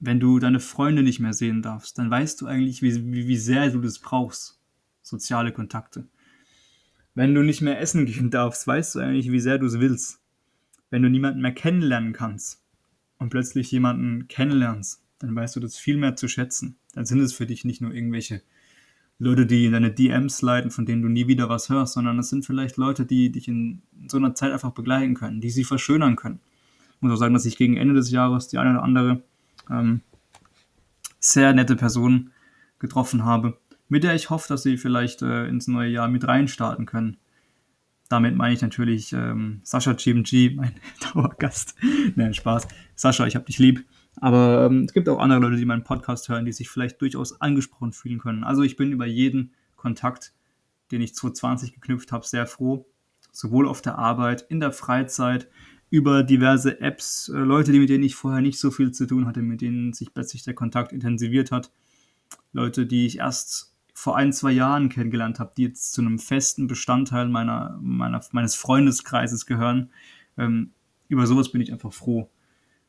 Wenn 0.01 0.19
du 0.19 0.39
deine 0.39 0.61
Freunde 0.61 1.03
nicht 1.03 1.21
mehr 1.21 1.35
sehen 1.35 1.63
darfst, 1.63 1.99
dann 1.99 2.11
weißt 2.11 2.41
du 2.41 2.47
eigentlich, 2.47 2.83
wie, 2.83 3.13
wie, 3.13 3.29
wie 3.29 3.37
sehr 3.37 3.71
du 3.71 3.81
das 3.81 3.99
brauchst. 3.99 4.59
Soziale 5.03 5.53
Kontakte. 5.53 6.09
Wenn 7.15 7.35
du 7.35 7.43
nicht 7.43 7.61
mehr 7.61 7.81
essen 7.81 8.07
gehen 8.07 8.31
darfst, 8.31 8.67
weißt 8.67 8.95
du 8.95 9.01
eigentlich, 9.01 9.31
wie 9.31 9.41
sehr 9.41 9.59
du 9.59 9.67
es 9.67 9.79
willst 9.79 10.21
wenn 10.91 11.03
du 11.03 11.09
niemanden 11.09 11.41
mehr 11.41 11.55
kennenlernen 11.55 12.13
kannst 12.13 12.63
und 13.19 13.31
plötzlich 13.31 13.71
jemanden 13.71 14.29
kennenlernst, 14.29 15.03
dann 15.21 15.35
weißt 15.35 15.57
du 15.57 15.61
das 15.61 15.79
viel 15.79 15.97
mehr 15.97 16.17
zu 16.17 16.29
schätzen. 16.29 16.77
Dann 16.95 17.07
sind 17.07 17.21
es 17.21 17.33
für 17.33 17.47
dich 17.47 17.65
nicht 17.65 17.81
nur 17.81 17.95
irgendwelche 17.95 18.43
Leute, 19.19 19.47
die 19.47 19.67
in 19.67 19.73
deine 19.73 19.93
DMs 19.93 20.43
leiten, 20.43 20.71
von 20.71 20.87
denen 20.87 21.03
du 21.03 21.09
nie 21.09 21.29
wieder 21.29 21.49
was 21.49 21.69
hörst, 21.69 21.95
sondern 21.95 22.19
es 22.19 22.31
sind 22.31 22.45
vielleicht 22.45 22.77
Leute, 22.77 23.07
die 23.07 23.31
dich 23.31 23.49
in 23.49 23.83
so 24.09 24.17
einer 24.17 24.35
Zeit 24.35 24.53
einfach 24.53 24.73
begleiten 24.73 25.15
können, 25.15 25.41
die 25.41 25.51
sie 25.51 25.65
verschönern 25.65 26.17
können. 26.17 26.41
Ich 26.97 27.03
muss 27.03 27.13
auch 27.13 27.17
sagen, 27.17 27.35
dass 27.35 27.47
ich 27.47 27.57
gegen 27.57 27.77
Ende 27.77 27.95
des 27.95 28.11
Jahres 28.11 28.49
die 28.49 28.59
eine 28.59 28.71
oder 28.71 28.83
andere 28.83 29.23
ähm, 29.71 30.01
sehr 31.19 31.53
nette 31.53 31.77
Person 31.77 32.33
getroffen 32.79 33.25
habe, 33.25 33.59
mit 33.89 34.05
der 34.05 34.15
ich 34.15 34.31
hoffe, 34.31 34.49
dass 34.49 34.63
sie 34.63 34.79
vielleicht 34.79 35.23
äh, 35.23 35.47
ins 35.47 35.69
neue 35.69 35.91
Jahr 35.91 36.09
mit 36.09 36.27
reinstarten 36.27 36.87
können. 36.87 37.19
Damit 38.09 38.35
meine 38.35 38.55
ich 38.55 38.63
natürlich 38.63 39.13
ähm, 39.13 39.61
Sascha 39.63 39.93
GMG, 39.93 40.57
mein 40.57 40.75
Dauergast. 41.13 41.77
Nein, 42.17 42.35
Spaß. 42.35 42.67
Sascha, 42.97 43.27
ich 43.27 43.37
hab 43.37 43.47
dich 43.47 43.59
lieb. 43.59 43.85
Aber 44.17 44.67
ähm, 44.67 44.85
es 44.85 44.93
gibt 44.93 45.09
auch 45.09 45.19
andere 45.19 45.41
Leute, 45.41 45.57
die 45.57 45.65
meinen 45.65 45.85
Podcast 45.85 46.29
hören, 46.29 46.45
die 46.45 46.53
sich 46.53 46.69
vielleicht 46.69 47.01
durchaus 47.01 47.41
angesprochen 47.41 47.93
fühlen 47.93 48.19
können. 48.19 48.43
Also 48.43 48.63
ich 48.63 48.77
bin 48.77 48.91
über 48.91 49.07
jeden 49.07 49.55
Kontakt, 49.77 50.33
den 50.91 51.01
ich 51.01 51.15
2020 51.15 51.75
geknüpft 51.75 52.11
habe, 52.13 52.27
sehr 52.27 52.47
froh. 52.47 52.87
Sowohl 53.33 53.69
auf 53.69 53.81
der 53.81 53.97
Arbeit, 53.97 54.43
in 54.49 54.59
der 54.59 54.73
Freizeit, 54.73 55.49
über 55.91 56.23
diverse 56.23 56.81
Apps, 56.81 57.29
äh, 57.29 57.39
Leute, 57.39 57.73
die 57.73 57.81
mit 57.81 57.91
denen 57.91 58.05
ich 58.05 58.15
vorher 58.15 58.41
nicht 58.41 58.59
so 58.59 58.71
viel 58.71 58.93
zu 58.93 59.07
tun 59.07 59.27
hatte, 59.27 59.43
mit 59.43 59.61
denen 59.61 59.93
sich 59.93 60.15
plötzlich 60.15 60.45
der 60.45 60.55
Kontakt 60.55 60.93
intensiviert 60.93 61.51
hat. 61.51 61.73
Leute, 62.53 62.87
die 62.87 63.07
ich 63.07 63.19
erst 63.19 63.75
vor 63.93 64.17
ein, 64.17 64.33
zwei 64.33 64.53
Jahren 64.53 64.89
kennengelernt 64.89 65.41
habe, 65.41 65.53
die 65.57 65.65
jetzt 65.65 65.93
zu 65.93 66.01
einem 66.01 66.19
festen 66.19 66.69
Bestandteil 66.69 67.29
meiner, 67.29 67.79
meiner, 67.83 68.25
meines 68.33 68.55
Freundeskreises 68.55 69.47
gehören. 69.47 69.91
Ähm, 70.39 70.71
über 71.09 71.27
sowas 71.27 71.51
bin 71.51 71.61
ich 71.61 71.73
einfach 71.73 71.93
froh. 71.93 72.31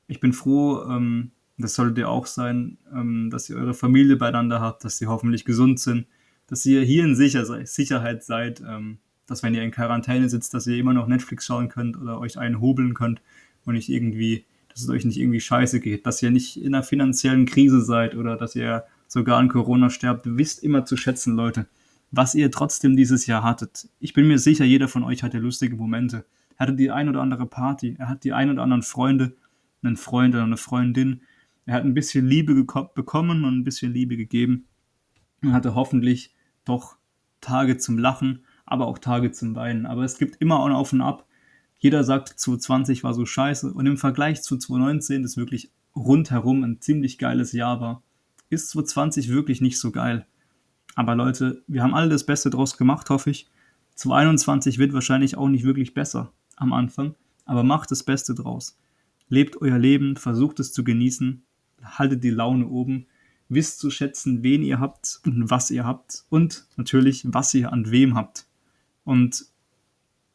Ich 0.08 0.20
bin 0.20 0.32
froh, 0.32 0.84
ähm, 0.84 1.32
das 1.58 1.74
solltet 1.74 1.98
ihr 1.98 2.10
auch 2.10 2.28
sein, 2.28 2.78
ähm, 2.94 3.30
dass 3.32 3.50
ihr 3.50 3.58
eure 3.58 3.74
Familie 3.74 4.16
beieinander 4.16 4.62
habt, 4.62 4.86
dass 4.86 5.00
sie 5.00 5.08
hoffentlich 5.08 5.44
gesund 5.44 5.80
sind, 5.80 6.06
dass 6.48 6.66
ihr 6.66 6.82
hier 6.82 7.04
in 7.04 7.16
Sicher 7.16 7.66
Sicherheit 7.66 8.24
seid, 8.24 8.62
ähm, 8.62 9.00
dass 9.32 9.44
wenn 9.44 9.56
ihr 9.56 9.64
in 9.64 9.72
Quarantäne 9.72 10.28
sitzt, 10.28 10.54
dass 10.54 10.68
ihr 10.68 10.76
immer 10.78 10.94
noch 10.94 11.08
Netflix 11.08 11.46
schauen 11.46 11.70
könnt 11.70 11.96
oder 11.96 12.20
euch 12.20 12.38
einen 12.38 12.60
hobeln 12.60 12.94
könnt 12.94 13.22
und 13.64 13.76
nicht 13.76 13.88
irgendwie, 13.88 14.44
dass 14.68 14.82
es 14.82 14.90
euch 14.90 15.06
nicht 15.06 15.18
irgendwie 15.18 15.40
scheiße 15.40 15.80
geht, 15.80 16.06
dass 16.06 16.22
ihr 16.22 16.32
nicht 16.32 16.58
in 16.58 16.76
einer 16.76 16.84
finanziellen 16.84 17.46
Krise 17.46 17.82
seid 17.82 18.16
oder 18.16 18.36
dass 18.36 18.56
ihr 18.56 18.84
sogar 19.08 19.40
an 19.40 19.48
Corona 19.48 19.90
sterbt, 19.90 20.26
wisst 20.26 20.62
immer 20.62 20.84
zu 20.84 20.98
schätzen, 20.98 21.36
Leute, 21.36 21.68
was 22.12 22.36
ihr 22.36 22.52
trotzdem 22.52 22.98
dieses 22.98 23.26
Jahr 23.26 23.42
hattet. 23.42 23.88
Ich 24.02 24.12
bin 24.12 24.28
mir 24.28 24.38
sicher, 24.38 24.66
jeder 24.66 24.90
von 24.90 25.04
euch 25.04 25.24
hatte 25.24 25.40
lustige 25.40 25.78
Momente. 25.78 26.26
Er 26.58 26.68
hatte 26.68 26.76
die 26.76 26.92
ein 26.92 27.08
oder 27.08 27.22
andere 27.22 27.46
Party, 27.46 27.96
er 27.98 28.10
hat 28.10 28.26
die 28.26 28.34
ein 28.34 28.50
oder 28.50 28.62
anderen 28.62 28.84
Freunde, 28.84 29.34
einen 29.82 29.96
Freund 29.96 30.36
oder 30.36 30.44
eine 30.44 30.58
Freundin. 30.58 31.22
Er 31.66 31.76
hat 31.76 31.86
ein 31.86 31.94
bisschen 31.94 32.28
Liebe 32.28 32.54
bekommen 32.54 33.46
und 33.46 33.60
ein 33.60 33.64
bisschen 33.64 33.94
Liebe 33.94 34.18
gegeben. 34.18 34.66
Er 35.42 35.54
hatte 35.54 35.74
hoffentlich 35.74 36.34
doch 36.66 36.98
Tage 37.40 37.78
zum 37.78 37.98
Lachen, 37.98 38.44
aber 38.72 38.88
auch 38.88 38.98
Tage 38.98 39.32
zum 39.32 39.54
Weinen. 39.56 39.86
Aber 39.86 40.04
es 40.04 40.18
gibt 40.18 40.42
immer 40.42 40.66
ein 40.66 40.72
Auf 40.72 40.94
und 40.94 41.02
Ab. 41.02 41.28
Jeder 41.78 42.04
sagt, 42.04 42.30
2020 42.30 43.04
war 43.04 43.14
so 43.14 43.26
scheiße 43.26 43.74
und 43.74 43.86
im 43.86 43.98
Vergleich 43.98 44.42
zu 44.44 44.58
2019, 44.58 45.24
das 45.24 45.36
wirklich 45.36 45.72
rundherum 45.96 46.64
ein 46.64 46.80
ziemlich 46.80 47.18
geiles 47.18 47.52
Jahr 47.52 47.82
war, 47.82 48.02
ist 48.50 48.70
2020 48.70 49.30
wirklich 49.30 49.60
nicht 49.60 49.78
so 49.78 49.92
geil. 49.92 50.26
Aber 50.96 51.16
Leute, 51.16 51.64
wir 51.68 51.84
haben 51.84 51.94
alle 51.94 52.10
das 52.10 52.26
Beste 52.26 52.50
draus 52.50 52.78
gemacht, 52.78 53.10
hoffe 53.10 53.30
ich. 53.30 53.50
2021 53.96 54.78
wird 54.78 54.94
wahrscheinlich 54.94 55.38
auch 55.38 55.50
nicht 55.50 55.66
wirklich 55.66 55.94
besser 55.94 56.32
am 56.56 56.72
Anfang, 56.72 57.16
aber 57.46 57.64
macht 57.64 57.92
das 57.92 58.04
Beste 58.04 58.36
draus. 58.36 58.78
Lebt 59.28 59.62
euer 59.62 59.80
Leben, 59.80 60.16
versucht 60.16 60.62
es 60.62 60.72
zu 60.72 60.86
genießen, 60.86 61.44
haltet 61.84 62.24
die 62.24 62.30
Laune 62.30 62.68
oben, 62.68 63.08
wisst 63.50 63.80
zu 63.80 63.90
schätzen, 63.90 64.44
wen 64.44 64.64
ihr 64.64 64.80
habt 64.80 65.20
und 65.26 65.50
was 65.50 65.72
ihr 65.72 65.86
habt 65.86 66.24
und 66.30 66.68
natürlich, 66.78 67.26
was 67.26 67.54
ihr 67.54 67.74
an 67.74 67.92
wem 67.92 68.16
habt. 68.16 68.46
Und 69.12 69.46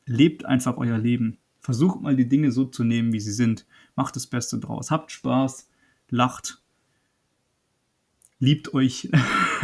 lebt 0.05 0.45
einfach 0.45 0.77
euer 0.77 0.99
Leben. 0.99 1.39
Versucht 1.61 2.03
mal 2.03 2.15
die 2.15 2.29
Dinge 2.29 2.53
so 2.53 2.67
zu 2.67 2.85
nehmen, 2.85 3.15
wie 3.15 3.21
sie 3.21 3.33
sind. 3.33 3.65
Macht 3.95 4.17
das 4.17 4.27
Beste 4.27 4.59
draus. 4.59 4.91
Habt 4.91 5.11
Spaß, 5.13 5.71
lacht, 6.11 6.61
liebt 8.39 8.75
euch. 8.75 9.09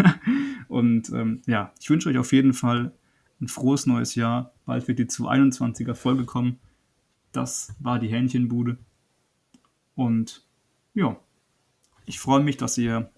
und 0.69 1.11
ähm, 1.11 1.43
ja, 1.45 1.75
ich 1.79 1.91
wünsche 1.91 2.09
euch 2.09 2.17
auf 2.17 2.33
jeden 2.33 2.55
Fall 2.55 2.95
ein 3.39 3.49
frohes 3.49 3.85
neues 3.85 4.15
Jahr. 4.15 4.55
Bald 4.65 4.89
wird 4.89 4.99
die 4.99 5.05
221er 5.05 5.95
Folge 5.95 6.25
kommen. 6.25 6.59
Das 7.33 7.75
war 7.81 7.99
die 7.99 8.09
Hähnchenbude. 8.09 8.79
Und 9.95 10.43
ja, 10.95 11.21
ich 12.07 12.19
freue 12.19 12.43
mich, 12.43 12.57
dass 12.57 12.79
ihr 12.79 13.11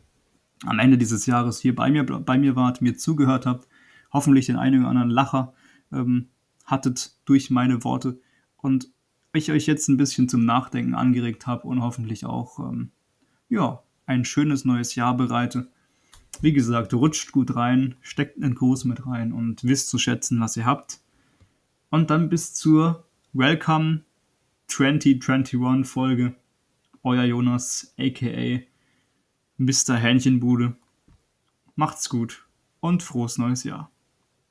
am 0.67 0.81
Ende 0.81 0.99
dieses 0.99 1.27
Jahres 1.27 1.61
hier 1.61 1.77
bei 1.77 1.89
mir, 1.89 2.05
bei 2.05 2.37
mir 2.37 2.57
wart, 2.57 2.83
mir 2.83 2.97
zugehört 2.97 3.47
habt, 3.47 3.69
hoffentlich 4.13 4.47
den 4.47 4.57
einen 4.57 4.81
oder 4.81 4.89
anderen 4.89 5.11
Lacher 5.11 5.55
ähm, 5.95 6.29
hattet 6.65 7.17
durch 7.25 7.51
meine 7.51 7.85
Worte 7.85 8.21
und 8.57 8.91
ich 9.33 9.51
euch 9.51 9.67
jetzt 9.67 9.89
ein 9.89 9.97
bisschen 9.97 10.29
zum 10.29 10.45
Nachdenken 10.45 10.95
angeregt 10.95 11.47
habe 11.47 11.67
und 11.67 11.83
hoffentlich 11.83 12.25
auch 12.25 12.59
ähm, 12.61 12.91
ja, 13.49 13.83
ein 14.07 14.25
schönes 14.25 14.65
neues 14.65 14.95
Jahr 14.95 15.17
bereite. 15.17 15.69
Wie 16.41 16.53
gesagt, 16.53 16.93
rutscht 16.95 17.33
gut 17.33 17.55
rein, 17.57 17.97
steckt 18.01 18.43
einen 18.43 18.55
Gruß 18.55 18.85
mit 18.85 19.07
rein 19.07 19.33
und 19.33 19.65
wisst 19.65 19.89
zu 19.89 19.99
schätzen, 19.99 20.41
was 20.41 20.57
ihr 20.57 20.67
habt. 20.67 21.01
Und 21.91 22.11
dann 22.11 22.29
bis 22.29 22.55
zur 22.55 23.05
Welcome 23.33 24.03
2021 24.69 25.87
Folge. 25.87 26.35
Euer 27.03 27.25
Jonas, 27.25 27.95
aka 27.99 28.61
Mr. 29.59 29.97
Hähnchenbude. 29.97 30.77
Macht's 31.77 32.09
gut 32.09 32.47
und 32.81 33.03
frohes 33.03 33.39
neues 33.39 33.65
Jahr. 33.65 33.91